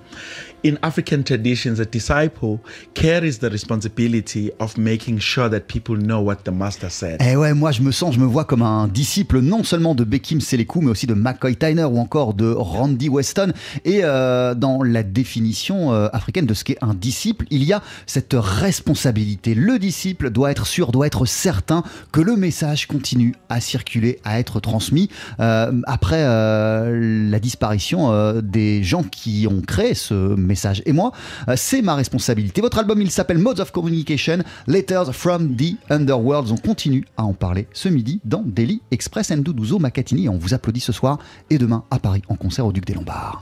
In 0.62 0.78
African 0.82 1.22
traditions, 1.24 1.78
a 1.78 1.84
disciple 1.84 2.58
carries 2.94 3.38
the 3.38 3.50
responsibility 3.50 4.50
of 4.60 4.78
making 4.78 5.18
sure 5.18 5.48
that 5.50 5.68
people 5.68 5.94
know 5.94 6.22
what 6.22 6.44
the 6.44 6.52
master 6.52 6.88
said. 6.88 7.20
Eh 7.20 7.36
ouais, 7.36 7.52
moi 7.52 7.70
je 7.70 7.82
me 7.82 7.92
sens, 7.92 8.14
je 8.14 8.20
me 8.20 8.24
vois 8.24 8.44
comme 8.44 8.62
un 8.62 8.88
disciple 8.88 9.40
non 9.40 9.62
seulement 9.62 9.94
de 9.94 10.04
Bekim 10.04 10.40
Selekou, 10.40 10.80
mais 10.80 10.90
aussi 10.90 11.06
de 11.06 11.14
McCoy 11.14 11.56
Tyner 11.56 11.84
ou 11.84 11.98
encore 11.98 12.32
de 12.32 12.50
Randy 12.50 13.08
Weston. 13.08 13.52
Et 13.84 14.00
euh, 14.04 14.54
dans 14.54 14.82
la 14.82 15.02
définition 15.02 15.92
euh, 15.92 16.08
africaine 16.12 16.46
de 16.46 16.54
ce 16.54 16.64
qu'est 16.64 16.78
un 16.80 16.94
disciple, 16.94 17.44
il 17.50 17.64
y 17.64 17.72
a 17.72 17.82
cette 18.06 18.34
responsabilité. 18.34 19.54
Le 19.54 19.78
disciple 19.78 20.30
doit 20.30 20.43
être 20.50 20.66
sûr, 20.66 20.92
doit 20.92 21.06
être 21.06 21.26
certain 21.26 21.82
que 22.12 22.20
le 22.20 22.36
message 22.36 22.86
continue 22.86 23.34
à 23.48 23.60
circuler, 23.60 24.18
à 24.24 24.38
être 24.38 24.60
transmis. 24.60 25.08
Euh, 25.40 25.72
après 25.86 26.24
euh, 26.24 27.30
la 27.30 27.38
disparition 27.38 28.12
euh, 28.12 28.40
des 28.40 28.82
gens 28.82 29.02
qui 29.02 29.46
ont 29.50 29.60
créé 29.60 29.94
ce 29.94 30.14
message. 30.14 30.82
Et 30.86 30.92
moi, 30.92 31.12
c'est 31.56 31.82
ma 31.82 31.94
responsabilité. 31.94 32.60
Votre 32.60 32.78
album, 32.78 33.00
il 33.00 33.10
s'appelle 33.10 33.38
Modes 33.38 33.60
of 33.60 33.72
Communication, 33.72 34.38
Letters 34.66 35.12
from 35.12 35.56
the 35.56 35.76
Underworld. 35.90 36.50
On 36.50 36.56
continue 36.56 37.04
à 37.16 37.24
en 37.24 37.34
parler 37.34 37.66
ce 37.72 37.88
midi 37.88 38.20
dans 38.24 38.42
Daily 38.44 38.82
Express 38.90 39.30
M. 39.30 39.42
Doudouzo 39.42 39.78
Macatini. 39.78 40.28
On 40.28 40.38
vous 40.38 40.54
applaudit 40.54 40.80
ce 40.80 40.92
soir 40.92 41.18
et 41.50 41.58
demain 41.58 41.84
à 41.90 41.98
Paris 41.98 42.22
en 42.28 42.36
concert 42.36 42.66
au 42.66 42.72
Duc 42.72 42.84
des 42.84 42.94
Lombards. 42.94 43.40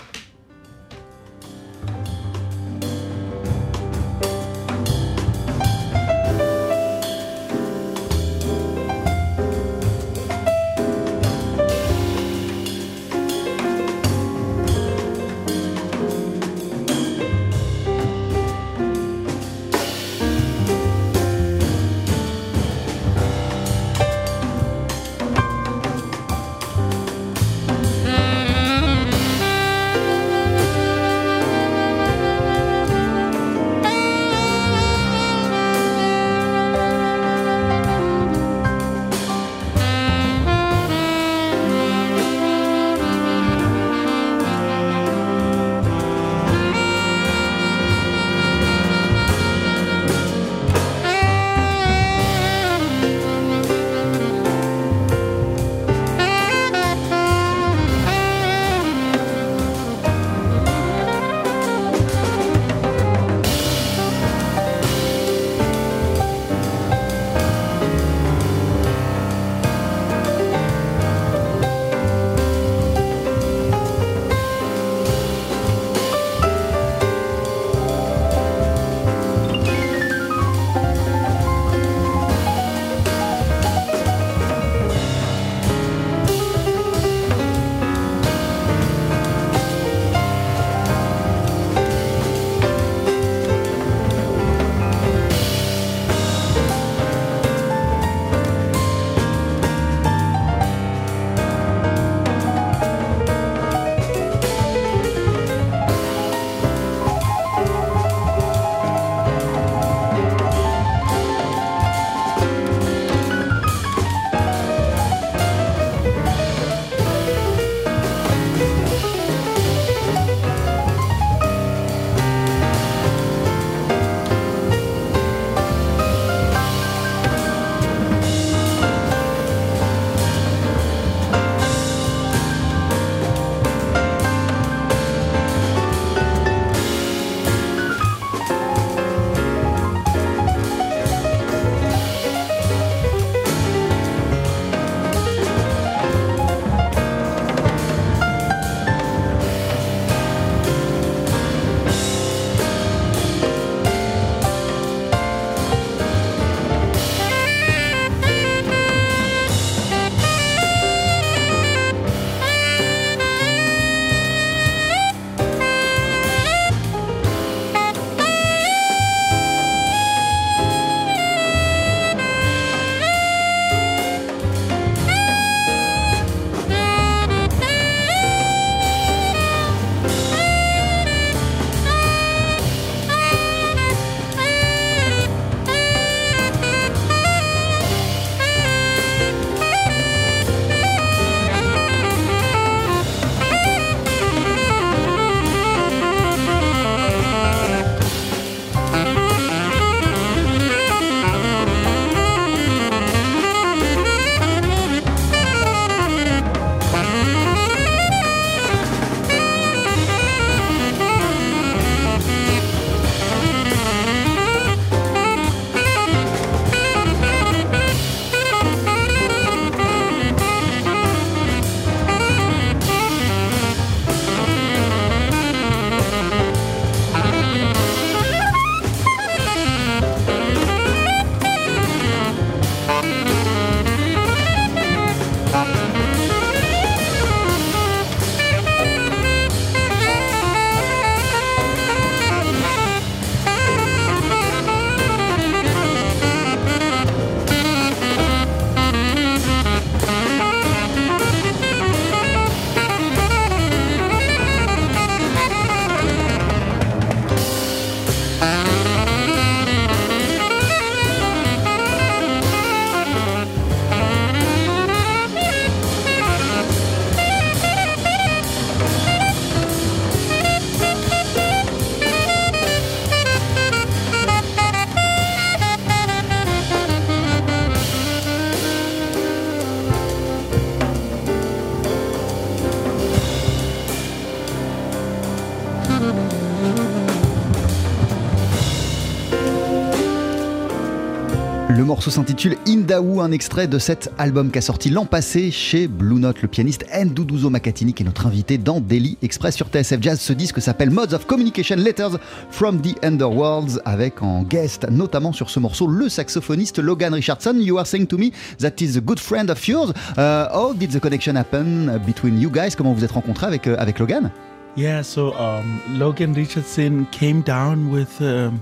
Morceau 292.02 292.20
s'intitule 292.20 292.56
Indaou, 292.66 293.20
un 293.20 293.30
extrait 293.30 293.68
de 293.68 293.78
cet 293.78 294.10
album 294.18 294.50
qui 294.50 294.58
a 294.58 294.60
sorti 294.60 294.90
l'an 294.90 295.06
passé 295.06 295.52
chez 295.52 295.86
Blue 295.86 296.18
Note. 296.18 296.42
Le 296.42 296.48
pianiste 296.48 296.84
Nduduzo 296.92 297.48
Makatini, 297.48 297.94
qui 297.94 298.02
est 298.02 298.06
notre 298.06 298.26
invité 298.26 298.58
dans 298.58 298.80
Daily 298.80 299.16
Express 299.22 299.54
sur 299.54 299.68
TSF 299.68 300.02
Jazz. 300.02 300.18
Ce 300.20 300.32
disque 300.32 300.60
s'appelle 300.60 300.90
Modes 300.90 301.14
of 301.14 301.26
Communication 301.26 301.76
Letters 301.76 302.18
from 302.50 302.80
the 302.80 302.96
Underworlds, 303.04 303.80
avec 303.84 304.20
en 304.20 304.42
guest, 304.42 304.84
notamment 304.90 305.32
sur 305.32 305.48
ce 305.48 305.60
morceau, 305.60 305.86
le 305.86 306.08
saxophoniste 306.08 306.80
Logan 306.80 307.14
Richardson. 307.14 307.54
You 307.60 307.78
are 307.78 307.86
saying 307.86 308.06
to 308.06 308.18
me 308.18 308.32
that 308.58 308.80
is 308.80 308.96
a 308.96 309.00
good 309.00 309.20
friend 309.20 309.48
of 309.48 309.64
yours. 309.68 309.92
Uh, 310.18 310.48
how 310.52 310.74
did 310.74 310.90
the 310.90 310.98
connection 310.98 311.36
happen 311.36 312.00
between 312.04 312.40
you 312.40 312.50
guys? 312.50 312.74
Comment 312.76 312.94
vous 312.94 313.04
êtes 313.04 313.12
rencontrés 313.12 313.46
avec, 313.46 313.68
euh, 313.68 313.76
Logan? 314.00 314.32
Yeah, 314.76 315.04
so 315.04 315.34
um, 315.38 315.80
Logan 315.96 316.32
Richardson 316.34 317.06
came 317.12 317.42
down 317.42 317.92
with 317.92 318.20
um, 318.20 318.60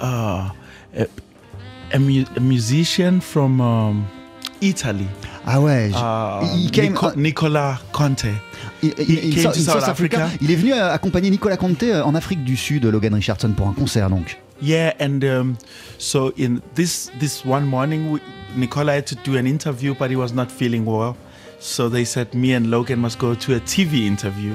uh, 0.00 0.50
a, 1.92 1.98
mu- 1.98 2.24
a 2.36 2.40
musician 2.40 3.20
from 3.20 3.60
um, 3.60 4.04
Italy. 4.60 5.06
Ah 5.46 5.58
ouais, 5.60 5.90
Uh, 5.94 6.44
il 6.56 6.70
came- 6.70 6.90
Nico- 6.92 7.12
Nicola 7.16 7.78
Conte. 7.92 8.26
Il, 8.82 8.92
il- 8.98 9.18
He 9.18 9.28
il- 9.28 9.34
came 9.34 9.52
to 9.52 9.58
South 9.60 9.80
South 9.80 9.88
Africa. 9.88 10.24
Africa. 10.24 10.38
Il 10.44 10.50
est 10.50 10.56
venu 10.56 10.72
euh, 10.72 10.92
accompagner 10.92 11.30
Nicolas 11.30 11.56
Conte 11.56 11.82
euh, 11.84 12.02
en 12.02 12.14
Afrique 12.14 12.44
du 12.44 12.56
Sud, 12.56 12.84
Logan 12.84 13.14
Richardson, 13.14 13.52
pour 13.56 13.68
un 13.68 13.72
concert 13.72 14.08
donc. 14.10 14.38
Yeah, 14.62 14.92
and 15.00 15.22
um, 15.24 15.56
so 15.98 16.32
in 16.38 16.60
this 16.74 17.10
this 17.18 17.44
one 17.46 17.64
morning, 17.66 18.10
we, 18.12 18.20
Nicola 18.56 18.92
had 18.92 19.06
to 19.06 19.14
do 19.24 19.36
an 19.38 19.46
interview, 19.46 19.94
but 19.98 20.10
he 20.10 20.16
was 20.16 20.34
not 20.34 20.50
feeling 20.50 20.84
well. 20.84 21.16
So 21.60 21.88
they 21.88 22.04
said 22.04 22.34
me 22.34 22.52
and 22.54 22.66
Logan 22.70 22.98
must 23.00 23.18
go 23.18 23.34
to 23.34 23.54
a 23.54 23.60
TV 23.60 24.06
interview 24.06 24.54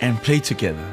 and 0.00 0.16
play 0.22 0.38
together. 0.38 0.84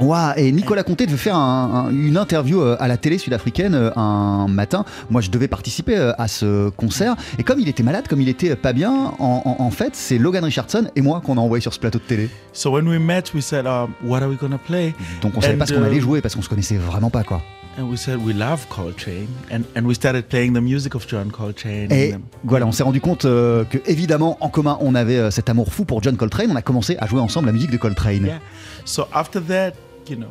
Ouah, 0.00 0.34
et 0.36 0.50
Nicolas 0.50 0.82
Conte 0.82 0.98
devait 1.00 1.16
faire 1.16 1.36
un- 1.36 1.86
un- 1.86 1.90
une 1.90 2.16
interview 2.16 2.60
euh, 2.60 2.76
à 2.80 2.88
la 2.88 2.96
télé 2.96 3.18
sud-africaine 3.18 3.74
euh, 3.74 3.90
un 3.94 4.48
matin. 4.48 4.84
Moi, 5.10 5.20
je 5.20 5.30
devais 5.30 5.46
participer 5.48 5.96
euh, 5.96 6.12
à 6.18 6.26
ce 6.28 6.70
concert. 6.70 7.14
Et 7.38 7.44
comme 7.44 7.60
il 7.60 7.68
était 7.68 7.82
malade, 7.84 8.08
comme 8.08 8.20
il 8.20 8.28
était 8.28 8.56
pas 8.56 8.72
bien, 8.72 8.90
en, 8.90 9.42
en- 9.44 9.56
en 9.62 9.70
fait, 9.70 9.94
c'est 9.94 10.18
Logan 10.18 10.42
Richardson 10.44 10.86
et 10.96 11.02
moi 11.02 11.20
qu'on 11.24 11.36
a 11.38 11.40
envoyé 11.40 11.60
sur 11.62 11.72
ce 11.72 11.78
plateau 11.78 11.98
de 11.98 12.04
télé. 12.04 12.30
So 12.52 12.70
when 12.72 12.88
we 12.88 12.98
met, 12.98 13.24
we 13.34 13.44
said, 13.44 13.66
um, 13.66 13.90
"What 14.04 14.22
are 14.22 14.28
we 14.28 14.36
gonna 14.38 14.58
play?" 14.58 14.94
Donc 15.20 15.32
on 15.36 15.40
savait 15.40 15.54
And, 15.54 15.58
pas 15.58 15.66
ce 15.66 15.74
qu'on 15.74 15.82
uh, 15.82 15.86
allait 15.86 16.00
jouer 16.00 16.20
parce 16.20 16.34
qu'on 16.34 16.42
se 16.42 16.48
connaissait 16.48 16.76
vraiment 16.78 17.10
pas 17.10 17.22
quoi. 17.22 17.40
And 17.78 17.84
we 17.84 17.98
said 17.98 18.18
we 18.22 18.34
love 18.36 18.66
Coltrane, 18.68 19.28
and 19.50 19.60
and 19.74 19.84
we 19.86 19.94
started 19.94 20.24
playing 20.26 20.52
the 20.52 20.60
music 20.60 20.94
of 20.94 21.06
John 21.08 21.30
Coltrane. 21.30 21.90
Et 21.90 22.14
voilà, 22.44 22.66
on 22.66 22.72
s'est 22.72 22.82
rendu 22.82 23.00
compte 23.00 23.24
euh, 23.24 23.64
que 23.64 23.78
évidemment 23.86 24.36
en 24.40 24.50
commun 24.50 24.76
on 24.82 24.94
avait 24.94 25.16
euh, 25.16 25.30
cet 25.30 25.48
amour 25.48 25.72
fou 25.72 25.86
pour 25.86 26.02
John 26.02 26.16
Coltrane. 26.18 26.50
On 26.50 26.56
a 26.56 26.60
commencé 26.60 26.96
à 26.98 27.06
jouer 27.06 27.20
ensemble 27.20 27.46
la 27.46 27.52
musique 27.52 27.70
de 27.70 27.78
Coltrane. 27.78 28.26
yeah. 28.26 28.40
So 28.84 29.04
after 29.14 29.40
that, 29.48 29.70
you 30.08 30.16
know, 30.16 30.30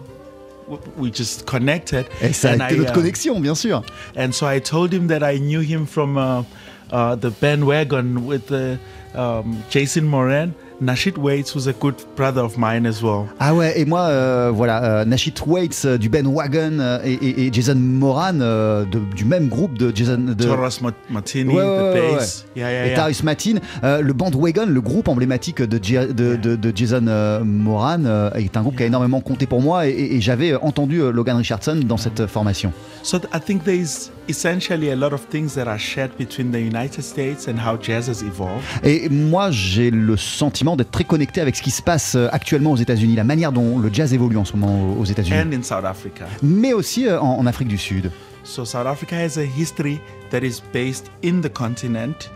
we 0.97 1.11
just 1.11 1.45
connected. 1.45 2.05
Et 2.21 2.33
ça 2.33 2.51
a 2.51 2.53
and 2.53 2.61
été 2.61 2.75
I, 2.75 2.77
notre 2.77 2.91
uh, 2.91 2.95
connexion, 2.95 3.39
bien 3.39 3.55
sûr. 3.55 3.83
And 4.15 4.31
so 4.31 4.47
I 4.47 4.59
told 4.59 4.93
him 4.93 5.07
that 5.07 5.23
I 5.23 5.37
knew 5.37 5.61
him 5.61 5.85
from 5.85 6.17
uh, 6.17 6.43
uh, 6.91 7.15
the 7.15 7.31
bandwagon 7.41 8.25
with 8.25 8.51
uh, 8.51 8.77
um, 9.15 9.63
Jason 9.69 10.05
Moran, 10.07 10.53
Nashid 10.81 11.15
Waits, 11.19 11.53
who's 11.53 11.67
a 11.67 11.73
good 11.73 11.93
brother 12.15 12.41
of 12.43 12.57
mine 12.57 12.87
as 12.87 13.03
well. 13.03 13.27
Ah 13.39 13.53
ouais, 13.53 13.79
et 13.79 13.85
moi, 13.85 14.01
euh, 14.09 14.51
voilà, 14.51 14.83
euh, 15.01 15.05
Nashit 15.05 15.39
Waits 15.45 15.85
euh, 15.85 15.97
du 15.99 16.09
Ben 16.09 16.25
Wagon 16.25 16.79
et, 17.05 17.13
et- 17.13 17.45
et 17.45 17.53
Jason 17.53 17.75
Moran 17.75 18.33
de- 18.33 18.85
du 19.15 19.23
même 19.23 19.47
groupe 19.47 19.77
de 19.77 19.95
Jason. 19.95 20.17
De... 20.17 20.43
Taurus 20.43 20.81
Ma- 20.81 20.89
Martini, 21.11 21.53
Ouais, 21.53 21.61
the 21.63 21.67
ouais, 21.67 22.01
ouais, 22.01 22.15
bass. 22.15 22.45
ouais. 22.55 22.61
Yeah, 22.61 22.71
yeah, 22.71 22.85
et 22.85 22.87
yeah. 22.89 22.95
Tarius 22.97 23.23
Matin, 23.23 23.53
le 23.83 24.11
bandwagon, 24.13 24.65
le 24.67 24.81
groupe 24.81 25.07
emblématique 25.07 25.61
de, 25.61 25.79
Ja- 25.83 26.07
de, 26.07 26.35
de- 26.35 26.55
de 26.55 26.71
Jason 26.75 27.01
Moran, 27.45 28.31
est 28.35 28.57
un 28.57 28.61
groupe 28.61 28.75
qui 28.75 28.83
a 28.83 28.87
énormément 28.87 29.21
compté 29.21 29.45
pour 29.45 29.61
moi 29.61 29.85
et, 29.87 30.19
j'avais 30.19 30.55
entendu 30.55 30.99
Logan 31.11 31.37
Richardson 31.37 31.79
dans 31.85 31.97
cette 31.97 32.21
euh, 32.21 32.27
formation. 32.27 32.73
So 33.03 33.17
I 33.33 33.39
think 33.39 33.63
there's 33.63 34.11
essentially 34.29 34.91
a 34.91 34.95
lot 34.95 35.11
of 35.11 35.21
things 35.29 35.55
that 35.55 35.67
are 35.67 35.79
shared 35.79 36.11
between 36.17 36.51
the 36.51 36.59
United 36.59 37.01
States 37.03 37.47
and 37.47 37.55
how 37.57 37.75
jazz 37.81 38.07
has 38.07 38.21
evolved. 38.21 38.63
Et 38.83 39.09
moi, 39.09 39.49
j'ai 39.51 39.89
le 39.89 40.15
sentiment 40.17 40.75
d'être 40.75 40.91
très 40.91 41.03
connecté 41.03 41.41
avec 41.41 41.55
ce 41.55 41.61
qui 41.63 41.71
se 41.71 41.81
passe 41.81 42.13
euh, 42.15 42.27
actuellement 42.31 42.71
aux 42.73 42.77
États-Unis, 42.77 43.15
la 43.15 43.23
manière 43.23 43.51
dont 43.51 43.79
le 43.79 43.89
jazz 43.91 44.13
évolue 44.13 44.37
en 44.37 44.45
ce 44.45 44.55
moment 44.55 44.93
aux- 44.97 45.01
aux 45.01 45.05
États-Unis, 45.05 45.39
and 45.39 45.51
in 45.51 45.63
South 45.63 45.85
Africa. 45.85 46.25
mais 46.43 46.73
aussi 46.73 47.07
euh, 47.07 47.19
en, 47.19 47.39
en 47.39 47.45
Afrique 47.47 47.67
du 47.69 47.77
Sud. 47.77 48.11
So 48.43 48.65
South 48.65 48.87
Africa 48.87 49.15
has 49.15 49.37
a 49.39 49.43
history 49.45 49.99
that 50.29 50.39
is 50.43 50.61
based 50.73 51.07
in 51.23 51.41
the 51.41 51.49
continent 51.51 52.29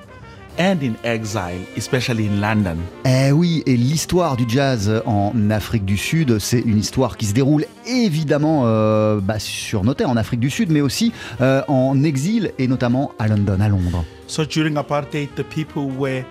and 0.60 0.78
in 0.82 0.94
exile, 1.04 1.60
especially 1.78 2.28
in 2.28 2.40
London. 2.40 2.78
Eh 3.06 3.32
oui, 3.32 3.64
et 3.66 3.76
l'histoire 3.76 4.38
du 4.38 4.46
jazz 4.48 5.02
en 5.06 5.34
Afrique 5.50 5.86
du 5.86 5.98
Sud, 5.98 6.40
c'est 6.40 6.60
une 6.62 6.78
histoire 6.78 7.18
qui 7.18 7.26
se 7.26 7.34
déroule 7.34 7.66
évidemment 7.88 8.64
euh, 8.66 9.20
bah, 9.22 9.40
sur 9.40 9.84
nos 9.84 9.94
terres 9.94 10.10
en 10.10 10.18
Afrique 10.18 10.40
du 10.40 10.50
Sud, 10.50 10.72
mais 10.72 10.82
aussi 10.82 11.12
euh, 11.42 11.62
en 11.68 12.04
exil 12.04 12.52
et 12.60 12.68
notamment 12.68 13.12
à 13.20 13.28
London, 13.28 13.58
à 13.60 13.68
Londres. 13.70 14.06
So 14.28 14.46
during 14.46 14.78
apartheid, 14.78 15.30
the 15.36 15.44
people 15.44 15.84
were 15.98 16.24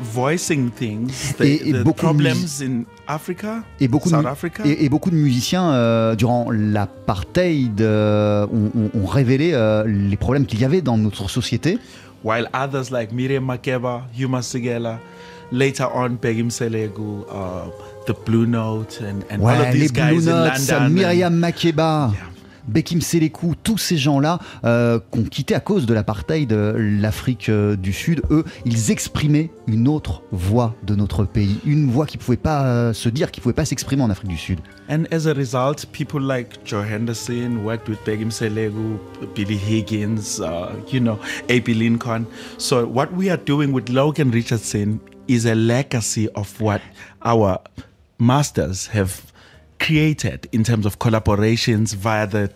voicing 0.00 0.70
things, 0.70 1.34
the, 1.38 1.42
Et- 1.44 1.68
et 1.68 1.72
the 1.72 1.82
beaucoup 1.84 2.00
de 2.00 2.04
problems 2.06 2.62
in 2.62 2.82
Africa, 3.06 3.62
Et 3.80 3.86
beaucoup, 3.86 4.08
de, 4.08 4.14
South 4.14 4.24
mu- 4.24 4.28
Africa. 4.30 4.62
et, 4.66 4.84
et 4.84 4.88
beaucoup 4.88 5.10
de 5.10 5.16
musiciens, 5.16 5.70
euh, 5.72 6.14
durant 6.16 6.48
l'apartheid, 6.50 7.80
euh, 7.80 8.46
ont, 8.52 8.70
ont- 8.76 8.90
ont 9.02 9.06
révélé 9.06 9.50
euh, 9.52 9.84
les 9.86 10.16
problèmes 10.16 10.46
qu'il 10.46 10.60
y 10.60 10.64
avait 10.64 10.80
dans 10.82 10.96
notre 10.98 11.28
société. 11.30 11.78
While 12.24 12.46
others 12.54 12.90
like 12.90 13.12
Miriam 13.12 13.46
Makeba, 13.46 14.08
Huma 14.16 14.40
Sigela, 14.40 14.98
later 15.52 15.84
on 15.84 16.16
Begim 16.18 16.48
Selegu, 16.50 17.24
uh, 17.28 17.70
the 18.06 18.14
Blue 18.14 18.46
Note, 18.46 19.00
and, 19.00 19.24
and 19.30 19.42
all 19.42 19.50
of 19.50 19.72
these 19.74 19.90
guys 19.92 20.24
Blue 20.24 20.32
in 20.32 20.38
Notes, 20.48 20.70
London. 20.70 20.86
and- 20.86 20.96
Myriam 20.98 21.34
Makeba, 21.38 22.16
Bekim 22.68 23.00
Selekou, 23.00 23.54
tous 23.62 23.78
ces 23.78 23.96
gens-là 23.96 24.38
euh, 24.64 24.98
qu'on 25.10 25.24
quitté 25.24 25.54
à 25.54 25.60
cause 25.60 25.86
de 25.86 25.94
l'apartheid 25.94 26.48
de 26.48 26.74
l'Afrique 26.76 27.48
euh, 27.48 27.76
du 27.76 27.92
Sud, 27.92 28.22
eux, 28.30 28.44
ils 28.64 28.90
exprimaient 28.90 29.50
une 29.66 29.88
autre 29.88 30.22
voix 30.32 30.74
de 30.82 30.94
notre 30.94 31.24
pays, 31.24 31.58
une 31.64 31.90
voix 31.90 32.06
qui 32.06 32.18
pouvait 32.18 32.36
pas 32.36 32.66
euh, 32.66 32.92
se 32.92 33.08
dire, 33.08 33.30
qui 33.30 33.40
pouvait 33.40 33.54
pas 33.54 33.64
s'exprimer 33.64 34.02
en 34.02 34.10
Afrique 34.10 34.30
du 34.30 34.38
Sud. 34.38 34.60
And 34.88 35.04
as 35.10 35.26
a 35.26 35.32
result, 35.32 35.86
people 35.92 36.20
like 36.20 36.64
Joe 36.64 36.84
Henderson 36.84 37.64
worked 37.64 37.88
with 37.88 37.98
Begim 38.04 38.30
Selegu, 38.30 38.98
Billy 39.34 39.56
Higgins, 39.56 40.40
uh, 40.40 40.72
you 40.92 41.00
know, 41.00 41.18
A.P. 41.48 41.74
Lincoln. 41.74 42.26
So 42.58 42.86
what 42.86 43.08
we 43.16 43.30
are 43.30 43.38
doing 43.38 43.72
with 43.72 43.88
Logan 43.88 44.30
Richardson 44.30 45.00
is 45.28 45.46
a 45.46 45.54
legacy 45.54 46.28
of 46.34 46.60
what 46.60 46.82
our 47.24 47.58
masters 48.18 48.88
have 48.88 49.33
created 49.78 50.46
in 50.54 50.62
terms 50.62 50.86
of 50.86 50.96
collaborations 50.98 51.94
via 52.00 52.26
the 52.26 52.50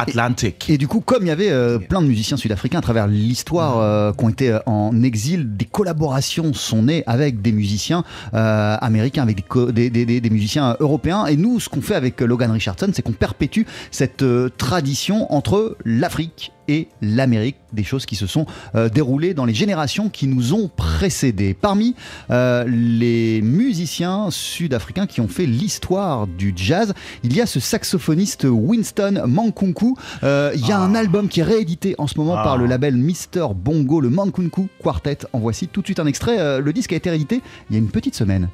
Atlantic. 0.00 0.70
Et 0.70 0.78
du 0.78 0.86
coup, 0.86 1.00
comme 1.00 1.24
il 1.24 1.28
y 1.28 1.32
avait 1.32 1.50
euh, 1.50 1.78
plein 1.80 2.00
de 2.00 2.06
musiciens 2.06 2.36
sud-africains 2.36 2.78
à 2.78 2.82
travers 2.82 3.08
l'histoire 3.08 3.78
euh, 3.78 4.12
qui 4.12 4.24
ont 4.24 4.28
été 4.28 4.50
euh, 4.52 4.58
en 4.66 5.02
exil, 5.02 5.56
des 5.56 5.64
collaborations 5.64 6.52
sont 6.54 6.84
nées 6.84 7.02
avec 7.08 7.42
des 7.42 7.50
musiciens 7.50 8.04
américains, 8.32 9.22
avec 9.24 9.36
des, 9.38 9.42
co- 9.42 9.72
des, 9.72 9.90
des- 9.90 10.06
des- 10.06 10.20
des 10.20 10.30
musiciens 10.30 10.76
européens. 10.78 11.26
Et 11.26 11.36
nous, 11.36 11.58
ce 11.58 11.68
qu'on 11.68 11.80
fait 11.82 11.96
avec 11.96 12.20
Logan 12.20 12.52
Richardson, 12.52 12.90
c'est 12.94 13.02
qu'on 13.02 13.10
perpétue 13.12 13.62
cette 13.90 14.24
tradition 14.56 15.32
entre 15.32 15.76
l'Afrique 15.84 16.52
et 16.68 16.88
l'Amérique, 17.02 17.56
des 17.72 17.84
choses 17.84 18.06
qui 18.06 18.14
se 18.14 18.26
sont 18.26 18.46
euh, 18.74 18.88
déroulées 18.88 19.34
dans 19.34 19.44
les 19.44 19.54
générations 19.54 20.08
qui 20.08 20.26
nous 20.26 20.54
ont 20.54 20.68
précédés. 20.68 21.54
Parmi 21.54 21.94
euh, 22.30 22.64
les 22.66 23.42
musiciens 23.42 24.30
sud-africains 24.30 25.06
qui 25.06 25.20
ont 25.20 25.28
fait 25.28 25.46
l'histoire 25.46 26.26
du 26.26 26.52
jazz, 26.54 26.94
il 27.24 27.34
y 27.34 27.40
a 27.40 27.46
ce 27.46 27.60
saxophoniste 27.60 28.46
Winston 28.48 29.22
Mankunku. 29.26 29.96
Euh, 30.22 30.52
il 30.54 30.66
y 30.66 30.72
a 30.72 30.78
un 30.78 30.94
album 30.94 31.28
qui 31.28 31.40
est 31.40 31.44
réédité 31.44 31.94
en 31.98 32.06
ce 32.06 32.18
moment 32.18 32.36
Ah. 32.36 32.44
par 32.44 32.58
le 32.58 32.66
label 32.66 32.96
Mister 32.96 33.46
Bongo, 33.54 34.00
le 34.00 34.10
Mankunku 34.10 34.68
Quartet. 34.82 35.18
En 35.32 35.38
voici 35.38 35.68
tout 35.68 35.80
de 35.80 35.86
suite 35.86 36.00
un 36.00 36.06
extrait. 36.06 36.60
Le 36.60 36.72
disque 36.72 36.92
a 36.92 36.96
été 36.96 37.10
réédité 37.10 37.42
il 37.70 37.74
y 37.74 37.76
a 37.76 37.78
une 37.78 37.88
petite 37.88 38.14
semaine. 38.14 38.48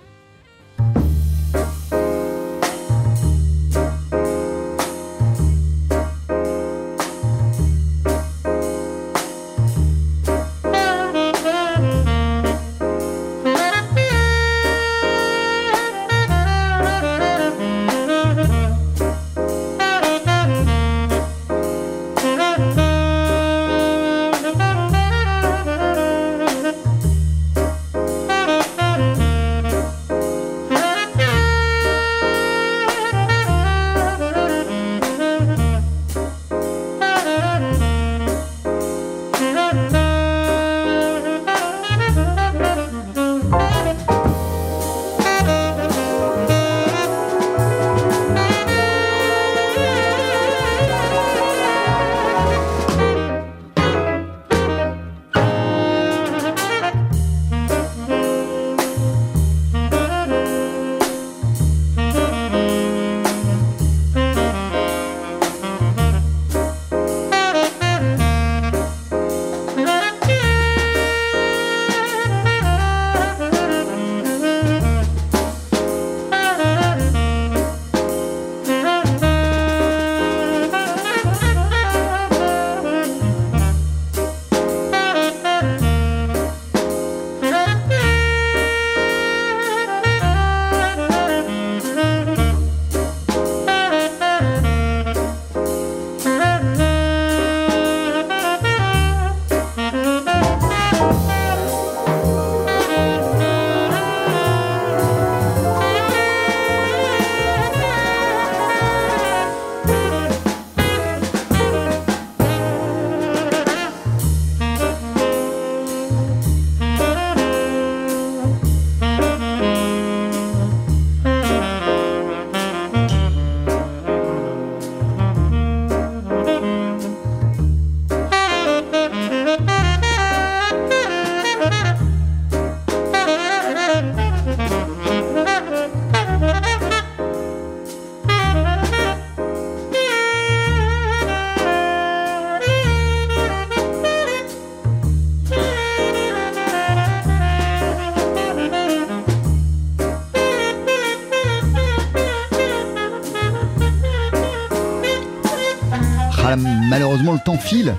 Temps 157.55 157.61
file. 157.61 157.95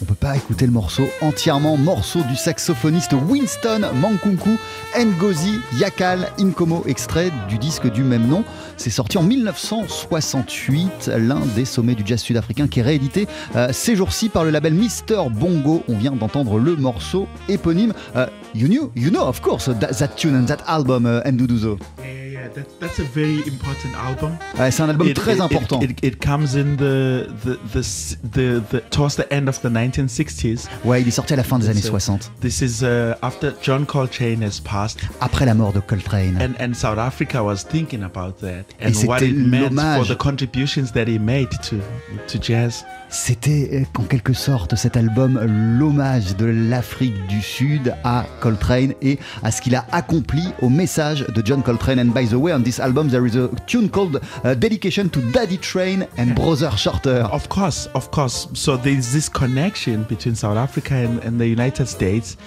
On 0.00 0.04
peut 0.04 0.14
pas 0.14 0.36
écouter 0.36 0.66
le 0.66 0.72
morceau 0.72 1.04
entièrement, 1.20 1.76
morceau 1.76 2.22
du 2.22 2.34
saxophoniste 2.34 3.12
Winston 3.28 3.82
Mankunku, 3.94 4.58
Ngozi 4.98 5.60
Yakal 5.78 6.28
Inkomo, 6.40 6.82
extrait 6.88 7.30
du 7.48 7.56
disque 7.56 7.88
du 7.88 8.02
même 8.02 8.26
nom. 8.26 8.42
C'est 8.76 8.90
sorti 8.90 9.16
en 9.16 9.22
1968, 9.22 11.12
l'un 11.18 11.38
des 11.54 11.64
sommets 11.64 11.94
du 11.94 12.02
jazz 12.04 12.20
sud-africain 12.20 12.66
qui 12.66 12.80
est 12.80 12.82
réédité 12.82 13.28
euh, 13.54 13.68
ces 13.70 13.94
jours-ci 13.94 14.28
par 14.28 14.42
le 14.42 14.50
label 14.50 14.74
Mister 14.74 15.22
Bongo. 15.30 15.84
On 15.88 15.96
vient 15.96 16.12
d'entendre 16.12 16.58
le 16.58 16.74
morceau 16.74 17.28
éponyme. 17.48 17.92
Euh, 18.16 18.26
you 18.56 18.66
knew, 18.66 18.90
you 18.96 19.10
know, 19.10 19.22
of 19.22 19.40
course, 19.40 19.66
that, 19.66 19.92
that 19.98 20.16
tune 20.16 20.34
and 20.34 20.46
that 20.46 20.64
album, 20.66 21.06
uh, 21.06 21.30
Nduduzo. 21.30 21.78
That, 22.54 22.64
that's 22.80 22.98
a 23.00 23.04
very 23.04 23.38
important 23.46 23.94
album. 23.96 24.36
Ouais, 24.58 24.70
c'est 24.70 24.82
un 24.82 24.88
album 24.90 25.08
It- 25.08 25.14
très 25.16 25.34
it- 25.36 25.40
important. 25.40 25.80
It, 25.80 26.20
comes 26.24 26.54
in 26.54 26.76
the 26.76 27.26
the, 27.44 27.58
the 27.72 27.82
the 28.32 28.62
the 28.70 28.80
towards 28.90 29.16
the 29.16 29.26
end 29.32 29.48
of 29.48 29.60
the 29.62 29.68
1960s. 29.70 30.68
Ouais, 30.84 31.00
il 31.00 31.08
est 31.08 31.12
sorti 31.12 31.32
à 31.32 31.36
la 31.36 31.44
fin 31.44 31.58
des 31.58 31.68
années 31.68 31.80
uh, 31.80 31.82
60, 31.82 32.30
This 32.40 32.60
is 32.60 32.82
uh, 32.84 33.14
after 33.22 33.52
John 33.62 33.86
Coltrane 33.86 34.42
has 34.42 34.60
passed, 34.60 35.00
après 35.20 35.46
la 35.46 35.54
mort 35.54 35.72
de 35.72 35.80
Coltrane. 35.80 36.36
and 36.40 36.54
and 36.62 36.74
South 36.74 36.98
Africa 36.98 37.42
was 37.42 37.64
thinking 37.68 38.02
about 38.02 38.40
that 38.40 38.64
Et 38.80 38.86
and 38.88 39.06
what 39.06 39.20
it 39.22 39.34
meant 39.36 39.74
for 39.96 40.04
the 40.06 40.16
contributions 40.16 40.92
that 40.92 41.06
he 41.08 41.18
made 41.18 41.48
to 41.62 41.76
to 42.28 42.38
jazz. 42.40 42.84
C'était 43.12 43.68
euh, 43.74 44.00
en 44.00 44.04
quelque 44.04 44.32
sorte 44.32 44.74
cet 44.74 44.96
album 44.96 45.38
l'hommage 45.78 46.34
de 46.34 46.46
l'Afrique 46.46 47.26
du 47.26 47.42
Sud 47.42 47.94
à 48.04 48.24
Coltrane 48.40 48.94
et 49.02 49.18
à 49.42 49.50
ce 49.50 49.60
qu'il 49.60 49.74
a 49.76 49.84
accompli 49.92 50.42
au 50.62 50.70
message 50.70 51.26
de 51.26 51.42
John 51.44 51.62
Coltrane. 51.62 52.00
And 52.00 52.14
by 52.14 52.26
the 52.26 52.32
way, 52.32 52.54
on 52.54 52.62
this 52.62 52.80
album 52.80 53.10
there 53.10 53.26
is 53.26 53.36
a 53.36 53.50
tune 53.66 53.90
called 53.90 54.18
uh, 54.44 54.54
Dedication 54.54 55.10
to 55.10 55.20
Daddy 55.30 55.58
Train 55.58 56.06
and 56.16 56.34
Brother 56.34 56.70
Shorter. 56.74 57.28
Of 57.30 57.50
course, 57.50 57.86
of 57.94 58.10
course. 58.10 58.48
So 58.54 58.78
there's 58.78 59.12
this 59.12 59.28
connection 59.28 60.04
between 60.04 60.34
South 60.34 60.56
Africa 60.56 60.94
and, 60.94 61.22
and 61.22 61.38
the 61.38 61.46
United 61.46 61.88
States, 61.88 62.38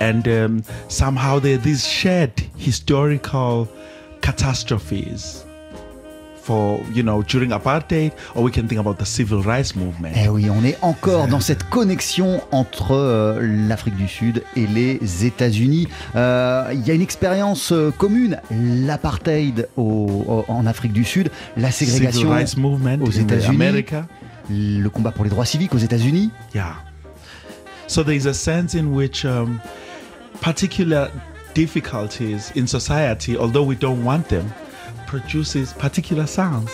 and 0.00 0.28
um, 0.28 0.62
somehow 0.88 1.38
there 1.38 1.54
are 1.54 1.62
these 1.62 1.86
shared 1.86 2.38
historical 2.58 3.66
catastrophes. 4.20 5.46
For 6.50 6.80
you 6.92 7.04
know, 7.04 7.22
during 7.22 7.52
apartheid, 7.52 8.10
or 8.34 8.42
we 8.42 8.50
can 8.50 8.66
think 8.66 8.80
about 8.80 8.96
the 8.98 9.04
civil 9.04 9.40
rights 9.40 9.76
movement. 9.76 10.14
Eh 10.16 10.28
oui, 10.28 10.50
on 10.50 10.64
est 10.64 10.76
encore 10.82 11.28
dans 11.28 11.38
cette 11.38 11.62
connexion 11.68 12.40
entre 12.50 12.90
euh, 12.90 13.38
l'Afrique 13.68 13.94
du 13.94 14.08
Sud 14.08 14.42
et 14.56 14.66
les 14.66 14.98
États-Unis. 15.24 15.86
Euh, 16.16 16.72
Il 16.72 16.84
y 16.84 16.90
a 16.90 16.94
une 16.94 17.02
expérience 17.02 17.70
euh, 17.70 17.92
commune, 17.96 18.40
l'apartheid 18.50 19.68
en 19.76 20.66
Afrique 20.66 20.92
du 20.92 21.04
Sud, 21.04 21.30
la 21.56 21.70
Civil 21.70 21.94
ségrégation 21.94 22.30
rights 22.30 22.56
movement 22.56 22.98
aux 23.00 23.16
in 23.16 23.22
États-Unis, 23.22 23.84
le 24.50 24.88
combat 24.88 25.12
pour 25.12 25.22
les 25.22 25.30
droits 25.30 25.44
civiques 25.44 25.72
aux 25.72 25.78
États-Unis. 25.78 26.32
Yeah. 26.52 26.74
So 27.86 28.02
there 28.02 28.16
is 28.16 28.26
a 28.26 28.34
sense 28.34 28.74
in 28.74 28.86
which 28.92 29.24
um, 29.24 29.60
particular 30.40 31.10
difficulties 31.54 32.50
in 32.56 32.66
society, 32.66 33.36
although 33.36 33.64
we 33.64 33.76
don't 33.76 34.02
want 34.02 34.24
them, 34.28 34.46
produces 35.10 35.72
particular 35.78 36.28
sounds. 36.28 36.70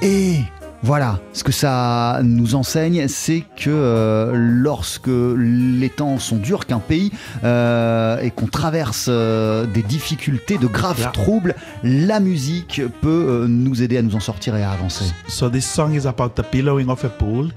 Et 0.00 0.40
voilà, 0.82 1.18
ce 1.32 1.42
que 1.44 1.52
ça 1.52 2.20
nous 2.22 2.54
enseigne, 2.54 3.08
c'est 3.08 3.42
que 3.56 3.70
euh, 3.70 4.32
lorsque 4.34 5.08
les 5.08 5.88
temps 5.88 6.18
sont 6.18 6.36
durs, 6.36 6.66
qu'un 6.66 6.78
pays 6.78 7.10
euh, 7.42 8.20
et 8.20 8.30
qu'on 8.30 8.46
traverse 8.46 9.06
euh, 9.08 9.66
des 9.66 9.82
difficultés, 9.82 10.58
de 10.58 10.66
graves 10.66 10.98
Yeah. 10.98 11.10
troubles, 11.10 11.54
la 11.82 12.20
musique 12.20 12.82
peut 13.00 13.46
nous 13.48 13.82
aider 13.82 13.98
à 13.98 14.02
nous 14.02 14.14
en 14.14 14.20
sortir 14.20 14.54
et 14.56 14.62
à 14.62 14.70
avancer. 14.70 15.04
So 15.26 15.48
this 15.48 15.66
song 15.66 15.94
is 15.94 16.06
about 16.06 16.34
the 16.36 16.44
billowing 16.52 16.88
of 16.88 17.04
a 17.04 17.10
bull, 17.18 17.48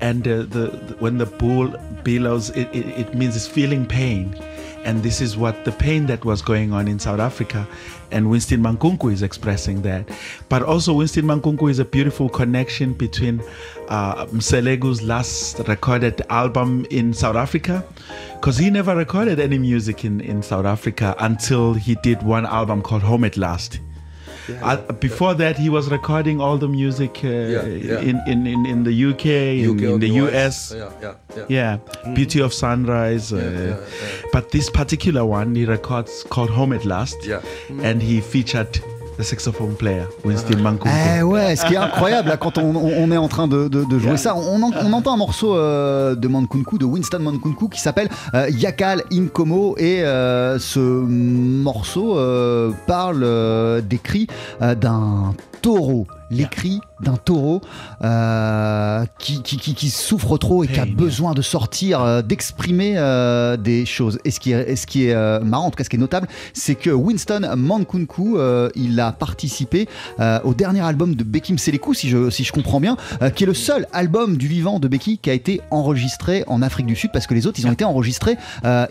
and 0.00 0.22
the, 0.22 0.46
the 0.48 0.70
when 1.00 1.18
the 1.18 1.28
bull 1.38 1.70
billows, 2.04 2.50
it, 2.54 2.68
it, 2.74 2.84
it 2.98 3.14
means 3.14 3.36
it's 3.36 3.48
feeling 3.48 3.86
pain, 3.86 4.34
and 4.84 5.02
this 5.02 5.20
is 5.20 5.36
what 5.36 5.54
the 5.64 5.70
pain 5.70 6.06
that 6.06 6.24
was 6.24 6.42
going 6.42 6.72
on 6.72 6.86
in 6.88 6.98
South 6.98 7.20
Africa, 7.20 7.66
and 8.12 8.30
Winston 8.30 8.62
Mankunku 8.62 9.12
is 9.12 9.22
expressing 9.22 9.82
that. 9.82 10.08
But 10.48 10.62
also 10.62 10.92
Winston 10.94 11.24
Mankunku 11.24 11.70
is 11.70 11.78
a 11.78 11.84
beautiful 11.84 12.28
connection 12.28 12.92
between 12.92 13.42
uh, 13.88 14.26
Mselegu's 14.26 15.02
last 15.02 15.58
recorded 15.66 16.22
album 16.30 16.86
in 16.90 17.12
South 17.12 17.36
Africa, 17.36 17.84
because 18.34 18.58
he 18.58 18.70
never 18.70 18.94
recorded 18.94 19.40
any 19.40 19.58
music 19.58 20.04
in 20.04 20.20
in 20.20 20.42
South 20.42 20.66
Africa 20.66 21.14
until 21.18 21.74
he 21.74 21.96
did 22.02 22.22
one 22.22 22.46
album 22.46 22.82
called 22.82 23.02
Home 23.02 23.24
at 23.24 23.36
Last. 23.36 23.80
Uh, 24.62 24.76
before 24.94 25.34
that, 25.34 25.56
he 25.58 25.68
was 25.68 25.90
recording 25.90 26.40
all 26.40 26.58
the 26.58 26.68
music 26.68 27.20
uh, 27.24 27.28
yeah. 27.28 27.98
In, 28.00 28.20
in, 28.26 28.46
in, 28.46 28.66
in 28.66 28.84
the 28.84 29.04
UK, 29.10 29.26
in, 29.26 29.76
UK 29.76 29.82
in 29.94 30.00
the 30.00 30.08
US. 30.08 30.32
US. 30.32 30.74
Yeah, 30.74 30.92
yeah, 31.00 31.14
yeah. 31.48 31.78
Yeah, 32.04 32.14
Beauty 32.14 32.40
of 32.40 32.52
Sunrise. 32.52 33.32
uh, 33.32 33.36
yeah, 33.36 33.68
yeah. 33.68 34.28
But 34.32 34.50
this 34.50 34.68
particular 34.70 35.24
one, 35.24 35.54
he 35.54 35.64
records 35.64 36.24
called 36.24 36.50
Home 36.50 36.72
at 36.72 36.84
Last. 36.84 37.16
Yeah. 37.24 37.40
And 37.80 38.02
he 38.02 38.20
featured 38.20 38.80
the 39.22 39.26
saxophone 39.26 39.74
player, 39.74 40.04
Winston 40.24 40.58
Mankunku. 40.58 40.88
Eh 41.18 41.22
ouais, 41.22 41.56
ce 41.56 41.64
qui 41.66 41.74
est 41.74 41.78
incroyable 41.78 42.28
là, 42.28 42.36
quand 42.36 42.58
on, 42.58 43.10
est 43.12 43.16
en 43.16 43.28
train 43.28 43.46
de, 43.48 43.68
de- 43.68 43.84
de 43.84 43.98
jouer 43.98 44.08
Yeah. 44.12 44.16
ça, 44.16 44.36
on, 44.36 44.62
en- 44.62 44.70
on 44.84 44.92
entend 44.92 45.14
un 45.14 45.16
morceau 45.16 45.56
euh, 45.56 46.14
de 46.14 46.28
Mankunku, 46.28 46.76
de 46.78 46.84
Winston 46.84 47.20
Mankunku, 47.20 47.68
qui 47.68 47.80
s'appelle 47.80 48.08
euh, 48.34 48.48
Yakal 48.50 49.02
Inkomo, 49.12 49.74
et 49.78 50.02
euh, 50.04 50.58
ce 50.58 50.80
morceau 50.80 52.18
euh, 52.18 52.72
parle 52.86 53.22
euh, 53.24 53.80
des 53.80 53.98
cris 53.98 54.26
euh, 54.60 54.74
d'un 54.74 55.34
taureau. 55.62 56.06
Les 56.30 56.46
cris 56.46 56.80
d'un 57.02 57.16
taureau 57.16 57.60
euh, 58.02 59.04
qui, 59.18 59.42
qui, 59.42 59.56
qui- 59.56 59.74
qui 59.74 59.90
souffre 59.90 60.36
trop 60.38 60.64
et 60.64 60.68
qui 60.68 60.80
a 60.80 60.86
besoin 60.86 61.32
de 61.34 61.42
sortir, 61.42 62.00
euh, 62.02 62.22
d'exprimer 62.22 62.94
euh, 62.96 63.56
des 63.56 63.84
choses. 63.86 64.18
Et 64.24 64.30
ce 64.30 64.40
qui 64.40 64.52
est, 64.52 64.76
ce 64.76 64.86
qui 64.86 65.06
est 65.06 65.14
euh, 65.14 65.40
marrant, 65.40 65.66
en 65.66 65.70
tout 65.70 65.76
cas 65.76 65.84
ce 65.84 65.90
qui 65.90 65.96
est 65.96 65.98
notable, 65.98 66.28
c'est 66.52 66.74
que 66.74 66.90
Winston 66.90 67.42
Mankunku, 67.56 68.38
il 68.74 69.00
a 69.00 69.12
participé 69.12 69.88
au 70.44 70.54
dernier 70.54 70.80
album 70.80 71.14
de 71.14 71.24
Becky 71.24 71.52
Mseleku, 71.54 71.94
si 71.94 72.08
je, 72.08 72.30
si 72.30 72.44
je 72.44 72.52
comprends 72.52 72.80
bien, 72.80 72.96
qui 73.34 73.44
est 73.44 73.46
le 73.46 73.54
seul 73.54 73.86
album 73.92 74.36
du 74.36 74.46
vivant 74.48 74.78
de 74.78 74.88
Becky 74.88 75.18
qui 75.18 75.30
a 75.30 75.32
été 75.32 75.60
enregistré 75.70 76.44
en 76.46 76.62
Afrique 76.62 76.86
du 76.86 76.94
Sud, 76.94 77.10
parce 77.12 77.26
que 77.26 77.34
les 77.34 77.46
autres, 77.46 77.58
ils 77.58 77.66
ont 77.66 77.72
été 77.72 77.84
enregistrés, 77.84 78.36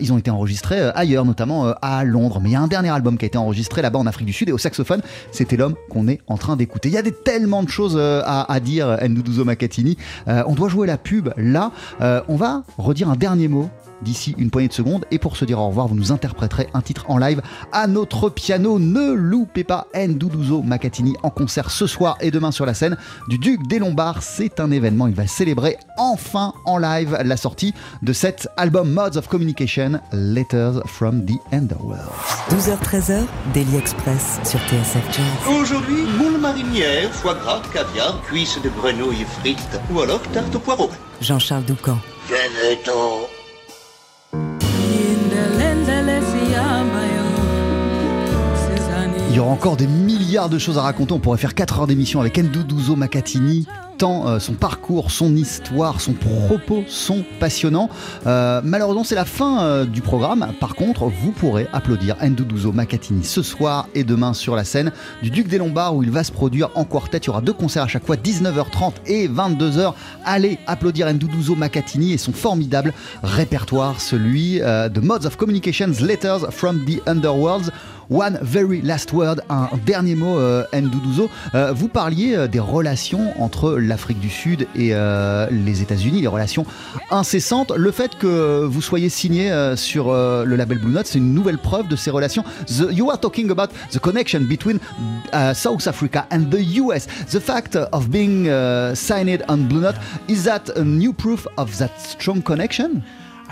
ils 0.00 0.12
ont 0.12 0.18
été 0.18 0.30
enregistrés 0.30 0.80
ailleurs, 0.94 1.24
notamment 1.24 1.72
à 1.82 2.04
Londres. 2.04 2.40
Mais 2.42 2.50
il 2.50 2.52
y 2.52 2.56
a 2.56 2.60
un 2.60 2.68
dernier 2.68 2.90
album 2.90 3.18
qui 3.18 3.24
a 3.24 3.28
été 3.28 3.38
enregistré 3.38 3.82
là-bas 3.82 3.98
en 3.98 4.06
Afrique 4.06 4.26
du 4.26 4.32
Sud, 4.32 4.48
et 4.48 4.52
au 4.52 4.58
saxophone, 4.58 5.00
c'était 5.32 5.56
l'homme 5.56 5.74
qu'on 5.90 6.08
est 6.08 6.20
en 6.26 6.36
train 6.36 6.56
d'écouter. 6.56 6.88
Il 6.88 6.94
y 6.94 6.98
a 6.98 7.02
des, 7.02 7.12
tellement 7.12 7.62
de 7.62 7.68
choses 7.68 7.96
à, 8.24 8.52
à 8.52 8.60
dire, 8.60 8.98
Nduduzo 9.08 9.44
Makatini. 9.44 9.96
Euh, 10.28 10.42
on 10.46 10.54
doit 10.54 10.68
jouer 10.68 10.86
la 10.86 10.96
pub 10.96 11.30
là. 11.36 11.72
Euh, 12.00 12.20
on 12.28 12.36
va 12.36 12.62
redire 12.78 13.08
un 13.10 13.16
dernier 13.16 13.48
mot 13.48 13.70
d'ici 14.02 14.34
une 14.38 14.50
poignée 14.50 14.68
de 14.68 14.72
secondes. 14.72 15.04
Et 15.10 15.18
pour 15.18 15.36
se 15.36 15.44
dire 15.44 15.58
au 15.58 15.68
revoir, 15.68 15.88
vous 15.88 15.94
nous 15.94 16.12
interpréterez 16.12 16.68
un 16.74 16.80
titre 16.80 17.04
en 17.08 17.18
live 17.18 17.42
à 17.72 17.86
notre 17.86 18.28
piano. 18.28 18.78
Ne 18.78 19.12
loupez 19.12 19.64
pas 19.64 19.86
Nduduzo 19.94 20.62
Makatini 20.62 21.14
en 21.22 21.30
concert 21.30 21.70
ce 21.70 21.86
soir 21.86 22.16
et 22.20 22.30
demain 22.30 22.50
sur 22.50 22.66
la 22.66 22.74
scène 22.74 22.96
du 23.28 23.38
Duc 23.38 23.66
des 23.68 23.78
Lombards. 23.78 24.22
C'est 24.22 24.60
un 24.60 24.70
événement. 24.70 25.06
Il 25.06 25.14
va 25.14 25.26
célébrer 25.26 25.76
enfin 25.98 26.52
en 26.64 26.78
live 26.78 27.18
la 27.24 27.36
sortie 27.36 27.74
de 28.02 28.12
cet 28.12 28.48
album 28.56 28.90
Modes 28.90 29.16
of 29.16 29.28
Communication, 29.28 30.00
Letters 30.12 30.82
from 30.86 31.24
the 31.24 31.38
Underworld. 31.52 32.10
12h-13h, 32.50 33.24
Daily 33.54 33.76
Express 33.76 34.40
sur 34.44 34.60
TSF 34.60 35.04
Jazz. 35.12 35.56
Aujourd'hui, 35.60 36.02
moule 36.18 36.40
marinière, 36.40 37.10
foie 37.12 37.34
gras, 37.34 37.62
caviar, 37.72 38.20
cuisses 38.22 38.60
de 38.62 38.68
grenouille 38.68 39.24
frites 39.40 39.80
ou 39.90 40.00
alors 40.00 40.22
tarte 40.32 40.54
au 40.54 40.58
poireau. 40.58 40.90
Jean-Charles 41.20 41.64
Doucan. 41.64 41.98
Veneto. 42.28 43.41
Il 49.28 49.36
y 49.36 49.38
aura 49.38 49.50
encore 49.50 49.78
des 49.78 49.86
milliards 49.86 50.50
de 50.50 50.58
choses 50.58 50.76
à 50.76 50.82
raconter. 50.82 51.14
On 51.14 51.18
pourrait 51.18 51.38
faire 51.38 51.54
4 51.54 51.80
heures 51.80 51.86
d'émission 51.86 52.20
avec 52.20 52.36
Nduduzo 52.36 52.96
Makatini. 52.96 53.64
Tant 53.64 53.91
euh, 54.02 54.40
son 54.40 54.54
parcours, 54.54 55.10
son 55.10 55.36
histoire, 55.36 56.00
son 56.00 56.14
propos 56.14 56.82
sont 56.88 57.24
passionnants. 57.38 57.88
Euh, 58.26 58.60
malheureusement, 58.64 59.04
c'est 59.04 59.14
la 59.14 59.24
fin 59.24 59.62
euh, 59.62 59.84
du 59.84 60.00
programme. 60.00 60.52
Par 60.58 60.74
contre, 60.74 61.04
vous 61.04 61.30
pourrez 61.30 61.68
applaudir 61.72 62.16
Nduduzo 62.20 62.72
Makatini 62.72 63.22
ce 63.22 63.42
soir 63.42 63.86
et 63.94 64.02
demain 64.02 64.34
sur 64.34 64.56
la 64.56 64.64
scène 64.64 64.90
du 65.22 65.30
Duc 65.30 65.46
des 65.46 65.58
Lombards 65.58 65.94
où 65.94 66.02
il 66.02 66.10
va 66.10 66.24
se 66.24 66.32
produire 66.32 66.70
en 66.74 66.84
quartet. 66.84 67.18
Il 67.18 67.26
y 67.28 67.30
aura 67.30 67.42
deux 67.42 67.52
concerts 67.52 67.84
à 67.84 67.88
chaque 67.88 68.04
fois, 68.04 68.16
19h30 68.16 68.92
et 69.06 69.28
22h. 69.28 69.92
Allez 70.24 70.58
applaudir 70.66 71.12
Nduduzo 71.12 71.54
Makatini 71.54 72.12
et 72.12 72.18
son 72.18 72.32
formidable 72.32 72.92
répertoire, 73.22 74.00
celui 74.00 74.58
de 74.58 75.00
Modes 75.00 75.26
of 75.26 75.36
Communications, 75.36 75.92
Letters 76.00 76.50
from 76.50 76.84
the 76.84 77.00
Underworlds. 77.06 77.70
One 78.10 78.38
very 78.42 78.82
last 78.82 79.12
word, 79.12 79.40
un 79.48 79.68
dernier 79.86 80.14
mot, 80.14 80.36
euh, 80.38 80.64
Nduduzo. 80.72 81.30
Euh, 81.54 81.72
vous 81.72 81.88
parliez 81.88 82.34
euh, 82.34 82.46
des 82.48 82.60
relations 82.60 83.32
entre 83.40 83.72
l'Afrique 83.78 84.20
du 84.20 84.28
Sud 84.28 84.66
et 84.74 84.90
euh, 84.92 85.48
les 85.50 85.82
États-Unis, 85.82 86.20
les 86.20 86.26
relations 86.26 86.66
incessantes. 87.10 87.72
Le 87.76 87.90
fait 87.90 88.16
que 88.18 88.64
vous 88.64 88.82
soyez 88.82 89.08
signé 89.08 89.50
euh, 89.50 89.76
sur 89.76 90.10
euh, 90.10 90.44
le 90.44 90.56
label 90.56 90.78
Blue 90.78 90.92
Note, 90.92 91.06
c'est 91.06 91.18
une 91.18 91.32
nouvelle 91.34 91.58
preuve 91.58 91.88
de 91.88 91.96
ces 91.96 92.10
relations. 92.10 92.44
The- 92.66 92.88
you 92.92 93.10
are 93.10 93.18
talking 93.18 93.50
about 93.50 93.68
the 93.92 93.98
connection 93.98 94.40
between 94.40 94.78
uh, 95.32 95.54
South 95.54 95.86
Africa 95.86 96.26
and 96.30 96.44
the 96.50 96.60
US. 96.80 97.06
The 97.30 97.40
fact 97.40 97.76
of 97.92 98.08
being 98.10 98.48
uh, 98.48 98.94
signed 98.94 99.42
on 99.48 99.68
Blue 99.68 99.80
Note, 99.80 99.96
is 100.28 100.44
that 100.44 100.70
a 100.76 100.84
new 100.84 101.12
proof 101.12 101.46
of 101.56 101.76
that 101.78 101.90
strong 101.98 102.42
connection? 102.42 103.02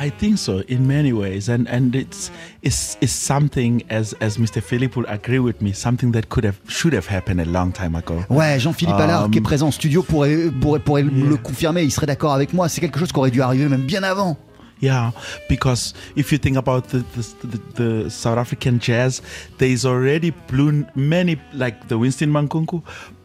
I 0.03 0.09
think 0.09 0.39
so 0.39 0.63
in 0.67 0.87
many 0.87 1.13
ways, 1.13 1.51
and 1.51 1.69
and 1.69 1.95
it's 1.95 2.31
it's, 2.63 2.97
it's 3.03 3.13
something 3.13 3.83
as 3.91 4.15
as 4.23 4.39
Mr. 4.39 4.63
Philip 4.63 4.97
will 4.97 5.05
agree 5.07 5.41
with 5.41 5.61
me, 5.61 5.75
something 5.75 6.13
that 6.13 6.31
could 6.31 6.45
have 6.45 6.59
should 6.69 6.95
have 6.95 7.07
happened 7.07 7.39
a 7.39 7.45
long 7.45 7.71
time 7.71 7.95
ago. 7.95 8.25
Ouais, 8.31 8.59
Jean-Philippe 8.59 8.99
Allard, 8.99 9.25
Um, 9.25 9.31
qui 9.31 9.39
est 9.39 9.43
présent 9.43 9.67
en 9.69 9.73
studio, 9.73 10.03
pourrait, 10.03 10.51
pourrait, 10.59 10.81
pourrait 10.81 11.03
le 11.03 11.37
confirmer, 11.37 11.83
il 11.83 11.91
serait 11.91 12.07
d'accord 12.07 12.33
avec 12.33 12.55
moi. 12.55 12.71
C'est 12.71 12.81
quelque 12.81 12.99
chose 12.99 13.13
qui 13.13 13.19
aurait 13.19 13.31
dû 13.31 13.43
arriver 13.43 13.69
même 13.69 13.83
bien 13.83 14.03
avant. 14.03 14.39
Yeah, 14.81 15.13
because 15.51 15.93
if 16.17 16.33
you 16.33 16.39
think 16.39 16.57
about 16.57 16.89
the 16.89 17.05
the, 17.15 17.47
the, 17.47 17.59
the 17.75 18.09
South 18.09 18.39
African 18.39 18.79
jazz, 18.81 19.21
there 19.59 19.69
is 19.69 19.85
already 19.85 20.33
many 20.95 21.37
like 21.53 21.89
the 21.89 21.99
Winston 21.99 22.31
Mankunku, 22.31 22.81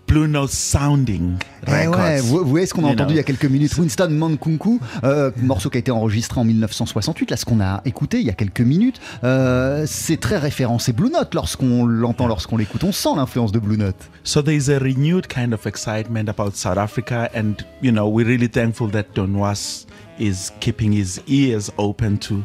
blue 0.07 0.27
note 0.27 0.49
sounding 0.49 1.35
Eh 1.67 1.87
ouais, 1.87 2.21
vous, 2.21 2.39
vous 2.39 2.45
voyez 2.49 2.65
ce 2.65 2.73
qu'on 2.73 2.83
a 2.83 2.87
you 2.87 2.93
entendu 2.93 3.07
know. 3.07 3.13
il 3.13 3.17
y 3.17 3.19
a 3.19 3.23
quelques 3.23 3.45
minutes, 3.45 3.77
Winston 3.77 4.09
Mankunku, 4.09 4.79
euh, 5.03 5.31
morceau 5.37 5.69
qui 5.69 5.77
a 5.77 5.79
été 5.79 5.91
enregistré 5.91 6.39
en 6.39 6.43
1968, 6.45 7.31
là 7.31 7.37
ce 7.37 7.45
qu'on 7.45 7.59
a 7.59 7.81
écouté 7.85 8.19
il 8.19 8.25
y 8.25 8.29
a 8.29 8.33
quelques 8.33 8.61
minutes, 8.61 8.99
euh, 9.23 9.85
c'est 9.87 10.19
très 10.19 10.37
référencé 10.37 10.93
Blue 10.93 11.09
Note 11.09 11.33
lorsqu'on 11.33 11.85
l'entend, 11.85 12.27
lorsqu'on 12.27 12.57
l'écoute, 12.57 12.83
on 12.83 12.91
sent 12.91 13.09
l'influence 13.15 13.51
de 13.51 13.59
Blue 13.59 13.77
Note. 13.77 13.95
So 14.23 14.41
there 14.41 14.55
is 14.55 14.69
a 14.71 14.79
renewed 14.79 15.27
kind 15.27 15.53
of 15.53 15.65
excitement 15.65 16.29
about 16.29 16.55
South 16.55 16.77
Africa, 16.77 17.29
and 17.35 17.55
you 17.81 17.91
know 17.91 18.07
we're 18.07 18.27
really 18.27 18.49
thankful 18.49 18.89
that 18.91 19.05
Don 19.15 19.33
Was 19.35 19.85
is 20.19 20.51
keeping 20.59 20.93
his 20.93 21.21
ears 21.27 21.71
open 21.77 22.17
to 22.19 22.43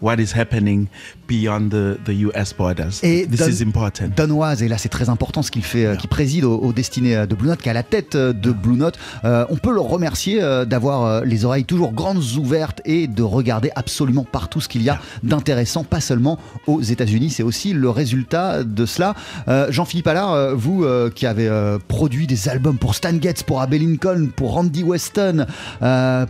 what 0.00 0.18
is 0.18 0.32
happening 0.32 0.88
beyond 1.28 1.68
the, 1.70 1.98
the 2.04 2.10
U.S. 2.26 2.54
borders. 2.56 2.90
Et 3.02 3.26
this 3.26 3.40
Don- 3.40 3.48
is 3.48 3.62
important. 3.62 4.04
Danoise, 4.16 4.62
et 4.62 4.68
là 4.68 4.78
c'est 4.78 4.88
très 4.88 5.08
important 5.08 5.42
ce 5.42 5.50
qu'il 5.50 5.62
fait, 5.64 5.86
euh, 5.86 5.96
qui 5.96 6.06
préside 6.06 6.44
aux, 6.44 6.56
aux 6.58 6.72
destinées 6.72 7.16
euh, 7.16 7.26
de 7.26 7.34
Blue 7.34 7.48
Note, 7.48 7.60
qui 7.60 7.68
est 7.68 7.70
à 7.70 7.74
la 7.74 7.82
tête 7.82 8.14
euh, 8.14 8.32
de 8.32 8.52
Blue 8.52 8.76
Note. 8.76 8.98
Euh, 9.24 9.44
on 9.50 9.56
peut 9.56 9.72
le 9.72 9.80
remercier 9.80 10.40
d'avoir 10.66 11.24
les 11.24 11.44
oreilles 11.44 11.64
toujours 11.64 11.92
grandes 11.92 12.22
ouvertes 12.38 12.80
et 12.84 13.06
de 13.06 13.22
regarder 13.22 13.70
absolument 13.76 14.24
partout 14.24 14.60
ce 14.60 14.68
qu'il 14.68 14.82
y 14.82 14.88
a 14.90 15.00
d'intéressant, 15.22 15.84
pas 15.84 16.00
seulement 16.00 16.38
aux 16.66 16.80
États-Unis. 16.80 17.30
C'est 17.30 17.42
aussi 17.42 17.72
le 17.72 17.88
résultat 17.90 18.64
de 18.64 18.86
cela. 18.86 19.14
Euh, 19.48 19.66
Jean-Philippe 19.70 20.06
Allard, 20.06 20.54
vous 20.56 20.84
euh, 20.84 21.10
qui 21.10 21.26
avez 21.26 21.48
produit 21.88 22.26
des 22.26 22.48
albums 22.48 22.78
pour 22.78 22.94
Stan 22.94 23.12
Getz, 23.20 23.42
pour 23.42 23.60
Abbey 23.60 23.78
Lincoln, 23.78 24.28
pour 24.34 24.52
Randy 24.54 24.82
Weston, 24.82 25.46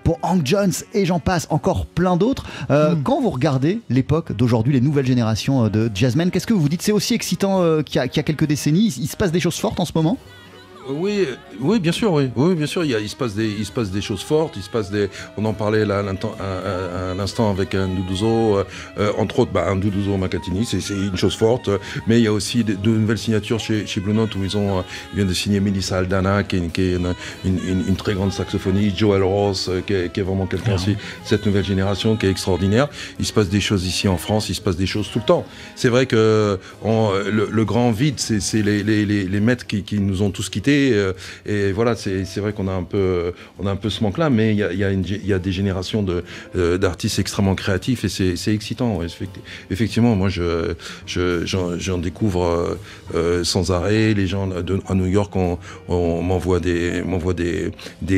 pour 0.05 0.19
Hank 0.23 0.43
Jones 0.45 0.73
et 0.95 1.05
j'en 1.07 1.21
passe, 1.21 1.47
encore 1.51 1.87
plein 1.87 2.17
d'autres. 2.17 2.45
Euh, 2.71 2.95
Quand 3.03 3.21
vous 3.21 3.31
regardez 3.31 3.81
l'époque 3.91 4.33
d'aujourd'hui, 4.37 4.73
les 4.73 4.81
nouvelles 4.83 5.07
générations 5.07 5.65
euh, 5.65 5.69
de 5.71 5.91
jazzmen, 5.95 6.31
qu'est-ce 6.31 6.47
que 6.47 6.53
vous 6.55 6.69
dites? 6.69 6.83
C'est 6.83 6.93
aussi 6.93 7.15
excitant 7.15 7.63
euh, 7.63 7.83
qu'il 7.83 7.97
y, 7.97 7.99
a- 8.01 8.09
quelques 8.09 8.45
décennies. 8.47 8.93
Il 8.99 9.07
se 9.09 9.17
passe 9.17 9.33
des 9.33 9.41
choses 9.41 9.57
fortes 9.57 9.81
en 9.81 9.85
ce 9.85 9.93
moment? 9.95 10.19
Oui, 10.89 11.27
oui, 11.61 11.79
bien 11.79 11.93
sûr, 11.93 12.13
oui, 12.13 12.29
oui, 12.35 12.55
bien 12.55 12.67
sûr. 12.67 12.85
Il, 12.85 12.91
y 12.91 12.95
a- 12.95 12.99
il 13.01 13.09
se 13.09 13.15
passe 13.17 13.35
des, 13.35 13.49
il 13.49 13.65
se 13.65 13.71
passe 13.73 13.91
des 13.91 14.01
choses 14.01 14.23
fortes. 14.23 14.55
Il 14.57 14.63
se 14.63 14.69
passe 14.71 14.91
des. 14.91 15.09
On 15.37 15.45
en 15.45 15.53
parlait 15.53 15.85
là 15.87 16.01
à 16.01 16.03
l'instant- 16.03 17.51
avec 17.51 17.75
un 17.75 17.89
Doudouzo, 17.89 18.59
euh, 18.59 18.65
euh, 18.99 19.13
entre 19.19 19.41
autres, 19.41 19.53
bah, 19.53 19.67
un 19.69 19.77
Doudouzo 19.77 20.17
Makatini, 20.17 20.65
c'est 20.67 20.79
une 20.91 21.17
chose 21.17 21.37
forte. 21.37 21.71
Mais 22.07 22.19
il 22.21 22.25
y 22.25 22.27
a 22.27 22.33
aussi 22.33 22.65
de, 22.65 22.75
de 22.75 22.91
nouvelles 22.91 23.19
signatures 23.19 23.61
chez, 23.61 23.87
chez 23.87 24.01
Blue 24.01 24.13
Note 24.13 24.35
où 24.35 24.43
ils 24.45 24.57
ont, 24.57 24.79
euh, 24.79 24.83
ils 25.13 25.17
viennent 25.17 25.29
de 25.29 25.35
signer 25.35 25.61
Melissa 25.61 25.99
Aldana, 25.99 26.43
qui 26.43 26.57
est, 26.57 26.59
une, 26.59 26.71
qui 26.71 26.83
est 26.83 26.95
une, 26.97 27.15
une- 27.45 27.59
une- 27.69 27.85
une 27.89 27.97
très 27.97 28.15
grande 28.15 28.33
saxophoniste, 28.33 28.97
Joel 28.99 29.23
Ross, 29.23 29.69
euh, 29.69 29.81
qui 29.87 29.93
est, 29.95 30.13
qui 30.13 30.21
est 30.21 30.23
vraiment 30.25 30.47
quelqu'un 30.47 30.75
aussi 30.75 30.97
cette 31.25 31.47
nouvelle 31.47 31.65
génération 31.65 32.17
qui 32.17 32.27
est 32.27 32.31
extraordinaire. 32.31 32.89
Il 33.21 33.25
se 33.27 33.33
passe 33.33 33.49
des 33.49 33.61
choses 33.61 33.87
ici 33.87 34.09
en 34.09 34.17
France, 34.19 34.49
il 34.49 34.55
se 34.55 34.61
passe 34.61 34.77
des 34.77 34.87
choses 34.87 35.09
tout 35.13 35.21
le 35.21 35.25
temps. 35.27 35.45
C'est 35.77 35.89
vrai 35.89 36.07
que 36.07 36.59
on- 36.83 37.13
le, 37.13 37.49
le 37.51 37.65
grand 37.65 37.93
vide, 37.93 38.15
c'est 38.19 38.41
c'est 38.41 38.63
les, 38.63 38.83
les, 38.83 39.07
les, 39.07 39.25
les 39.25 39.41
maîtres 39.41 39.67
qui, 39.67 39.83
qui 39.85 40.01
nous 40.01 40.23
ont 40.23 40.31
tous 40.31 40.49
quittés. 40.49 40.73
Euh, 40.93 41.13
et 41.47 41.73
voilà, 41.73 41.95
c'est 41.95 42.39
vrai 42.39 42.53
qu'on 42.53 42.69
a 42.69 42.73
un 42.73 42.83
peu, 42.83 43.33
on 43.59 43.67
a 43.67 43.71
un 43.71 43.77
peu 43.77 43.91
ce 43.91 44.03
manque-là, 44.03 44.31
mais 44.31 44.53
il 44.53 44.59
y 44.59 45.33
a, 45.33 45.39
des 45.39 45.53
générations 45.53 46.05
euh, 46.57 46.79
d'artistes 46.79 47.19
extrêmement 47.19 47.55
créatifs 47.55 48.05
et 48.05 48.37
c'est 48.37 48.55
excitant. 48.55 49.01
Effectivement, 49.71 50.15
moi, 50.17 50.29
je, 50.29 50.75
je- 51.07 51.45
j'en 51.45 51.99
découvre 51.99 52.77
euh, 53.15 53.45
sans 53.45 53.71
arrêt. 53.71 54.15
Les 54.15 54.27
gens 54.27 54.49
à 54.89 54.95
New 54.95 55.07
York, 55.07 55.35
on, 55.37 56.23
m'envoie 56.23 56.61
des, 56.61 57.03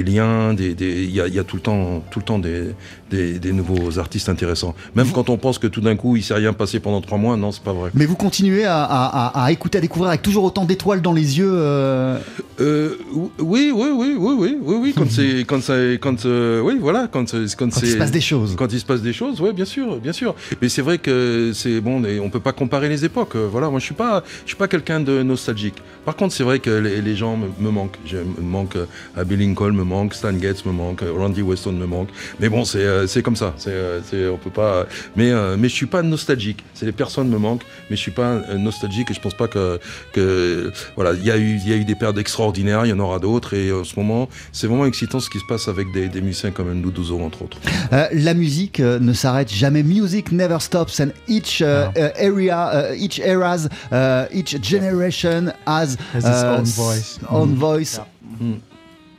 liens. 0.03 0.55
Il 0.59 1.11
y, 1.11 1.21
a, 1.21 1.29
y 1.29 1.39
a 1.39 1.45
tout 1.45 1.57
le 1.57 1.63
temps, 1.63 2.05
tout 2.11 2.19
le 2.21 2.25
temps 2.25 2.39
des, 2.39 2.71
des, 3.15 3.39
des 3.39 3.53
nouveaux 3.53 3.99
artistes 3.99 4.29
intéressants. 4.29 4.75
Même 4.95 5.11
quand 5.13 5.29
on 5.31 5.37
pense 5.37 5.59
que 5.59 5.67
tout 5.67 5.81
d'un 5.81 5.97
coup, 5.97 6.17
il 6.17 6.23
s'est 6.23 6.35
rien 6.35 6.53
passé 6.53 6.81
pendant 6.81 7.01
trois 7.01 7.19
mois, 7.19 7.37
non, 7.37 7.53
c'est 7.53 7.63
pas 7.63 7.73
vrai. 7.73 7.91
Mais 7.95 8.07
vous 8.07 8.17
continuez 8.17 8.65
à, 8.65 8.83
à- 8.83 9.27
à- 9.41 9.45
à 9.45 9.53
écouter, 9.53 9.79
à 9.79 9.81
découvrir 9.81 10.09
avec 10.11 10.23
toujours 10.23 10.45
autant 10.45 10.65
d'étoiles 10.65 11.03
dans 11.03 11.13
les 11.13 11.39
yeux. 11.39 11.51
euh, 11.53 12.19
Euh, 12.61 12.97
oui, 13.39 13.73
oui, 13.75 13.89
oui, 13.93 14.15
oui, 14.17 14.35
oui, 14.39 14.57
oui, 14.63 14.77
oui, 14.83 14.95
quand 14.97 15.11
c'est, 15.11 15.41
quand 15.47 15.61
ça, 15.63 15.75
quand, 16.01 16.25
euh, 16.25 16.61
oui, 16.61 16.75
voilà, 16.81 17.09
quand, 17.11 17.25
quand, 17.33 17.71
Quand 17.71 17.83
il 17.83 17.91
se 17.91 17.97
passe 17.97 18.11
des 18.13 18.21
choses. 18.21 18.55
Quand 18.57 18.73
il 18.73 18.79
se 18.81 18.85
passe 18.85 19.03
des 19.03 19.13
choses, 19.13 19.41
oui, 19.41 19.53
bien 19.53 19.65
sûr, 19.65 19.97
bien 19.99 20.13
sûr. 20.13 20.35
Mais 20.63 20.69
c'est 20.69 20.83
vrai 20.83 20.99
que 20.99 21.51
c'est 21.55 21.81
bon, 21.81 22.03
on 22.23 22.31
peut 22.31 22.41
pas 22.41 22.53
comparer 22.53 22.89
les 22.89 23.05
époques. 23.05 23.35
Voilà, 23.37 23.71
moi 23.71 23.81
je 23.81 23.85
suis 23.87 23.95
pas, 23.95 24.23
je 24.45 24.51
suis 24.51 24.57
pas 24.57 24.69
quelqu'un 24.69 25.01
de 25.01 25.23
nostalgique. 25.23 25.75
Par 26.05 26.15
contre, 26.17 26.33
c'est 26.35 26.45
vrai 26.45 26.59
que 26.61 26.71
les, 26.71 27.01
les 27.03 27.17
gens 27.17 27.37
me, 27.37 27.49
me 27.59 27.71
manquent. 27.71 27.99
Je 28.07 28.19
me 28.19 28.43
manque 28.43 28.77
Abby 29.17 29.37
Lincoln, 29.37 29.73
me 29.73 29.85
manque 29.85 30.15
Stan 30.15 30.39
Getz, 30.39 30.65
me 30.65 30.73
manque 30.73 31.03
Randy 31.19 31.43
Weston, 31.43 31.73
me 31.73 31.87
manque. 31.87 32.09
Mais 32.41 32.49
bon, 32.49 32.65
c'est, 32.65 33.04
c'est 33.07 33.23
comme 33.23 33.37
ça. 33.37 33.55
C'est, 33.57 33.71
euh, 33.71 34.01
c'est, 34.09 34.29
on 34.29 34.37
peut 34.37 34.51
pas. 34.51 34.87
Mais, 35.17 35.31
euh, 35.31 35.57
mais 35.59 35.69
je 35.69 35.75
suis 35.75 35.87
pas 35.87 36.03
nostalgique. 36.03 36.65
C'est 36.75 36.87
les 36.87 36.93
personnes 36.93 37.29
me 37.29 37.39
manquent, 37.39 37.65
mais 37.91 37.97
je 37.97 38.01
suis 38.01 38.11
pas 38.11 38.33
euh, 38.33 38.57
nostalgique 38.59 39.11
et 39.11 39.15
je 39.15 39.21
pense 39.21 39.35
pas 39.35 39.49
que, 39.49 39.79
que 40.13 40.73
voilà, 40.97 41.13
il 41.13 41.25
y 41.25 41.31
a 41.31 41.37
eu, 41.37 41.57
il 41.57 41.69
y 41.69 41.73
a 41.73 41.77
eu 41.77 41.85
des 41.85 41.95
périodes 41.95 42.19
extraordinaires, 42.19 42.85
il 42.87 42.91
y 42.91 42.93
en 42.93 42.99
aura 42.99 43.19
d'autres 43.19 43.55
et 43.55 43.73
en 43.73 43.85
ce 43.85 43.95
moment, 43.99 44.29
c'est 44.53 44.67
vraiment 44.67 44.87
excitant 44.87 45.21
ce 45.21 45.31
qui 45.31 45.39
se 45.39 45.45
passe 45.49 45.69
avec 45.69 45.93
des, 45.93 46.09
des 46.09 46.21
musiciens 46.21 46.51
comme 46.51 46.73
Ndoudouzo 46.73 47.21
entre 47.21 47.43
autres. 47.43 47.59
Euh, 47.93 48.07
la 48.13 48.35
musique 48.35 48.81
euh, 48.81 48.99
ne 48.99 49.13
s'arrête 49.13 49.53
jamais. 49.53 49.83
Music 49.83 50.33
never 50.33 50.59
stops, 50.61 51.01
and 51.01 51.09
each 51.29 51.61
uh, 51.61 51.91
uh, 51.97 52.11
area, 52.19 52.91
uh, 52.93 52.95
each 52.97 53.19
eras, 53.21 53.69
uh, 53.93 54.27
each 54.33 54.57
generation 54.63 55.53
has, 55.67 55.97
Has 56.15 56.25
its 56.25 56.45
own 56.45 56.65
voice. 56.65 57.19
own 57.31 57.51
Mm. 57.55 57.59
voice. 57.59 58.01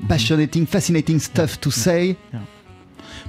Passionating, 0.10 0.66
fascinating 0.68 1.20
stuff 1.20 1.60
to 1.62 1.72
say. 1.72 2.16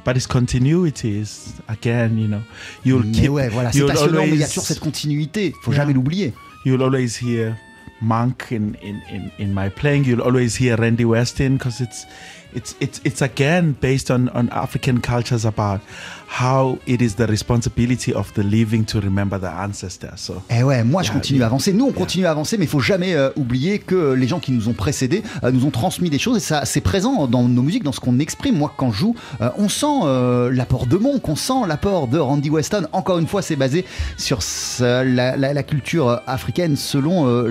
But 0.07 0.17
its 0.17 0.27
continuity 0.29 1.19
is 1.21 1.53
again, 1.69 2.17
you 2.17 2.29
know, 2.29 2.41
you'll 2.85 3.03
Mais 3.05 3.13
keep. 3.13 3.31
ouais, 3.31 3.49
voilà, 3.49 3.73
c'est 3.73 3.79
you'll 3.81 3.89
passionnant, 3.89 4.21
mais 4.23 4.29
il 4.29 4.35
y 4.37 4.43
a 4.43 4.47
always- 4.47 4.49
toujours 4.49 4.63
cette 4.65 4.81
continuité. 4.81 5.53
Faut 5.63 5.73
Yeah. 5.73 5.83
jamais 5.83 5.93
l'oublier. 5.95 6.33
You'll 6.65 6.83
always 6.83 7.19
hear 7.21 7.57
Monk 8.01 8.53
in, 8.53 8.75
in, 8.83 9.01
in, 9.11 9.31
in 9.39 9.53
my 9.53 9.69
playing. 9.69 10.05
You'll 10.05 10.21
always 10.23 10.55
hear 10.61 10.77
Randy 10.77 11.05
Weston 11.05 11.57
because 11.57 11.81
it's 11.81 12.07
it's 12.55 12.77
it's 12.81 13.01
it's 13.05 13.21
again 13.23 13.75
based 13.81 14.11
on, 14.11 14.29
on 14.35 14.49
African 14.53 15.01
cultures 15.01 15.45
about 15.45 15.81
how 16.41 16.79
it 16.87 17.01
is 17.01 17.15
the 17.17 17.27
responsibility 17.29 18.13
of 18.13 18.33
the 18.35 18.43
living 18.43 18.85
to 18.85 19.01
remember 19.01 19.39
their 19.39 19.53
ancestors. 19.59 20.17
So 20.17 20.43
Eh 20.51 20.63
ouais, 20.63 20.85
moi 20.85 21.03
je 21.03 21.09
Yeah, 21.09 21.15
continue 21.15 21.43
à 21.43 21.47
avancer. 21.47 21.73
Nous 21.73 21.87
on 21.87 21.93
continue 21.93 22.27
à 22.27 22.31
avancer, 22.33 22.59
mais 22.59 22.65
il 22.65 22.69
faut 22.71 22.81
jamais 22.81 23.15
euh, 23.15 23.31
oublier 23.37 23.79
que 23.79 24.13
les 24.13 24.27
gens 24.29 24.41
qui 24.41 24.53
nous 24.53 24.69
ont 24.69 24.73
précédés 24.75 25.23
euh, 25.45 25.51
nous 25.53 25.65
ont 25.67 25.71
transmis 25.71 26.11
des 26.11 26.19
choses 26.19 26.37
et 26.39 26.41
ça 26.41 26.65
c'est 26.65 26.81
présent 26.81 27.27
dans 27.27 27.45
nos 27.49 27.63
musiques, 27.63 27.85
dans 27.85 27.93
ce 27.93 28.01
qu'on 28.01 28.19
exprime. 28.19 28.57
Moi 28.59 28.73
quand 28.77 28.91
je 28.93 28.99
joue, 28.99 29.15
euh, 29.41 29.51
on 29.59 29.69
sent 29.69 29.87
l'apport 30.53 30.87
de 30.87 30.97
Monk, 30.97 31.29
on 31.29 31.37
sent 31.37 31.67
l'apport 31.69 32.09
de 32.09 32.19
Randy 32.19 32.51
Weston. 32.51 32.87
Encore 32.93 33.19
une 33.19 33.27
fois, 33.27 33.41
c'est 33.43 33.57
basé 33.57 33.85
sur 34.19 34.43
ce- 34.43 35.03
la, 35.05 35.37
la- 35.37 35.55
la 35.55 35.63
culture 35.63 36.21
africaine 36.27 36.77
selon 36.77 37.45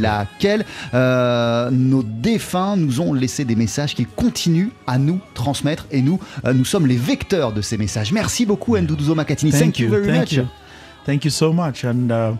laquelle 0.00 0.64
nos 0.92 2.02
défunts 2.02 2.76
nous 2.76 3.00
ont 3.00 3.12
laissé 3.12 3.44
des 3.44 3.56
messages 3.56 3.94
qu'ils 3.94 4.06
continuent 4.08 4.70
à 4.86 4.98
nous 4.98 5.20
transmettre 5.34 5.86
et 5.90 6.02
nous, 6.02 6.18
nous 6.52 6.64
sommes 6.64 6.86
les 6.86 6.96
vecteurs 6.96 7.52
de 7.52 7.60
ces 7.62 7.76
messages. 7.78 8.12
Merci 8.18 8.46
beaucoup 8.46 8.76
Nduduzo 8.76 9.14
Makatini. 9.14 9.52
Thank, 9.52 9.78
you 9.78 9.88
very 9.88 10.06
thank 10.06 10.20
much. 10.20 10.32
you. 10.32 10.46
Thank 11.06 11.24
you 11.24 11.30
so 11.30 11.52
much, 11.54 11.84
and 11.84 12.10
uh, 12.12 12.32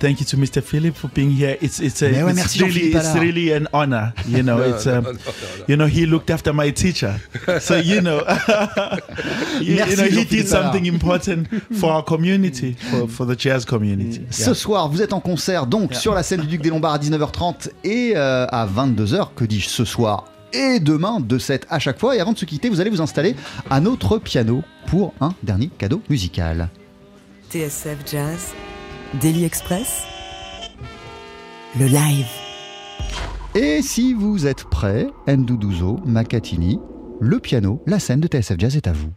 thank 0.00 0.18
you 0.18 0.26
to 0.26 0.36
Mr. 0.36 0.60
Philip 0.60 0.96
for 0.96 1.08
being 1.14 1.30
here. 1.30 1.56
It's 1.60 1.78
it's 1.78 2.02
a 2.02 2.06
ouais, 2.10 2.30
it's 2.30 2.34
merci 2.34 2.64
really 2.64 2.92
it's 2.92 3.14
really 3.14 3.52
an 3.52 3.68
honor. 3.72 4.12
You 4.26 4.42
know, 4.42 4.56
No, 4.58 4.74
it's 4.74 4.86
no, 4.86 4.98
um, 4.98 5.04
no, 5.04 5.12
no, 5.12 5.18
no. 5.18 5.64
you 5.68 5.76
know 5.76 5.86
he 5.86 6.04
looked 6.04 6.28
after 6.30 6.52
my 6.52 6.72
teacher, 6.72 7.14
so 7.60 7.76
you 7.76 8.00
know, 8.00 8.18
you, 9.60 9.76
know 9.76 10.08
he 10.10 10.24
did 10.24 10.48
something 10.48 10.86
important 10.86 11.46
for 11.78 11.92
our 11.92 12.02
community, 12.02 12.72
for, 12.90 13.06
for 13.06 13.24
the 13.26 13.36
jazz 13.36 13.64
community. 13.64 14.26
Ce 14.30 14.48
Yeah. 14.48 14.54
soir, 14.54 14.88
vous 14.88 15.00
êtes 15.00 15.12
en 15.12 15.20
concert 15.20 15.66
donc 15.66 15.94
sur 15.94 16.12
la 16.14 16.24
scène 16.24 16.40
du 16.40 16.48
Duc 16.48 16.62
des 16.62 16.70
Lombards 16.70 16.94
à 16.94 16.98
19h30 16.98 17.70
et 17.84 18.14
euh, 18.16 18.46
à 18.50 18.66
22h, 18.66 19.28
que 19.36 19.44
dis-je 19.44 19.68
ce 19.68 19.84
soir 19.84 20.24
et 20.52 20.80
demain 20.80 21.20
de 21.20 21.38
7 21.38 21.66
à 21.70 21.78
chaque 21.78 21.98
fois. 21.98 22.16
Et 22.16 22.20
avant 22.20 22.32
de 22.32 22.38
se 22.38 22.44
quitter, 22.44 22.68
vous 22.68 22.80
allez 22.80 22.90
vous 22.90 23.00
installer 23.00 23.34
à 23.70 23.80
notre 23.80 24.18
piano 24.18 24.62
pour 24.86 25.14
un 25.20 25.34
dernier 25.42 25.68
cadeau 25.68 26.02
musical. 26.08 26.68
TSF 27.50 27.98
Jazz, 28.10 28.52
Daily 29.20 29.44
Express, 29.44 30.02
le 31.78 31.86
live. 31.86 32.26
Et 33.54 33.82
si 33.82 34.12
vous 34.12 34.46
êtes 34.46 34.64
prêts, 34.64 35.08
Nduduzo, 35.26 35.98
Makatini, 36.04 36.78
le 37.20 37.40
piano, 37.40 37.82
la 37.86 37.98
scène 37.98 38.20
de 38.20 38.28
TSF 38.28 38.58
Jazz 38.58 38.76
est 38.76 38.86
à 38.86 38.92
vous. 38.92 39.10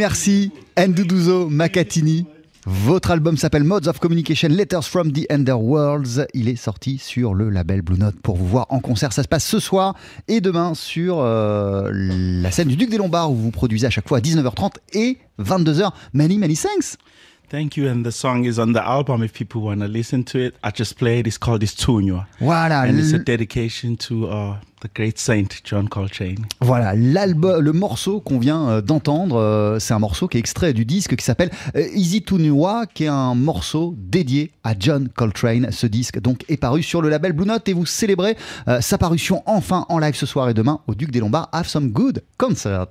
Merci, 0.00 0.50
Nduduzo 0.78 1.50
Makatini. 1.50 2.24
Votre 2.64 3.10
album 3.10 3.36
s'appelle 3.36 3.64
Modes 3.64 3.86
of 3.86 3.98
Communication 3.98 4.48
Letters 4.48 4.84
from 4.84 5.12
the 5.12 5.30
Underworlds. 5.30 6.26
Il 6.32 6.48
est 6.48 6.56
sorti 6.56 6.96
sur 6.96 7.34
le 7.34 7.50
label 7.50 7.82
Blue 7.82 7.98
Note 7.98 8.18
pour 8.22 8.38
vous 8.38 8.46
voir 8.46 8.64
en 8.70 8.80
concert. 8.80 9.12
Ça 9.12 9.22
se 9.22 9.28
passe 9.28 9.44
ce 9.44 9.58
soir 9.58 9.94
et 10.26 10.40
demain 10.40 10.72
sur 10.74 11.18
euh, 11.18 11.90
la 11.92 12.50
scène 12.50 12.68
du 12.68 12.76
Duc 12.76 12.88
des 12.88 12.96
Lombards 12.96 13.30
où 13.30 13.34
vous 13.34 13.50
produisez 13.50 13.88
à 13.88 13.90
chaque 13.90 14.08
fois 14.08 14.18
à 14.18 14.20
19h30 14.22 14.76
et 14.94 15.18
22h. 15.38 15.90
Many, 16.14 16.38
many 16.38 16.56
thanks. 16.56 16.96
Thank 17.50 17.76
you. 17.76 17.88
And 17.88 18.04
the 18.04 18.12
song 18.12 18.44
is 18.44 18.60
on 18.60 18.74
the 18.74 18.80
album 18.80 19.24
if 19.24 19.32
people 19.32 19.62
want 19.62 19.80
to 19.80 19.88
listen 19.88 20.22
to 20.26 20.38
it. 20.38 20.54
I 20.62 20.70
just 20.70 20.96
played. 20.96 21.26
It's 21.26 21.36
called 21.36 21.64
Istugno. 21.64 22.24
Voilà. 22.40 22.88
And 22.88 22.96
it's 22.96 23.12
a 23.12 23.18
dedication 23.18 23.96
to 24.06 24.28
uh, 24.28 24.54
the 24.82 24.88
great 24.94 25.18
saint 25.18 25.48
John 25.64 25.88
Coltrane. 25.88 26.46
Voilà, 26.60 26.94
l'album, 26.94 27.60
le 27.60 27.72
morceau 27.72 28.20
qu'on 28.20 28.38
vient 28.38 28.68
euh, 28.68 28.80
d'entendre, 28.80 29.36
euh, 29.36 29.80
c'est 29.80 29.92
un 29.92 29.98
morceau 29.98 30.28
qui 30.28 30.36
est 30.36 30.40
extrait 30.40 30.72
du 30.72 30.84
disque 30.84 31.16
qui 31.16 31.24
s'appelle 31.24 31.50
euh, 31.74 31.88
Easy 31.92 32.22
to 32.22 32.38
Nuwa, 32.38 32.86
qui 32.86 33.04
est 33.04 33.08
un 33.08 33.34
morceau 33.34 33.96
dédié 33.98 34.52
à 34.62 34.74
John 34.78 35.08
Coltrane. 35.08 35.72
Ce 35.72 35.88
disque 35.88 36.20
donc 36.20 36.44
est 36.48 36.56
paru 36.56 36.84
sur 36.84 37.02
le 37.02 37.08
label 37.08 37.32
Blue 37.32 37.46
Note 37.46 37.68
et 37.68 37.72
vous 37.72 37.86
célébrez 37.86 38.36
sa 38.80 38.96
parution 38.96 39.42
enfin 39.46 39.86
en 39.88 39.98
live 39.98 40.14
ce 40.14 40.26
soir 40.26 40.48
et 40.48 40.54
demain 40.54 40.80
au 40.86 40.94
Duc 40.94 41.10
des 41.10 41.18
Lombards. 41.18 41.48
Have 41.52 41.66
some 41.66 41.90
good 41.90 42.22
concerts. 42.38 42.86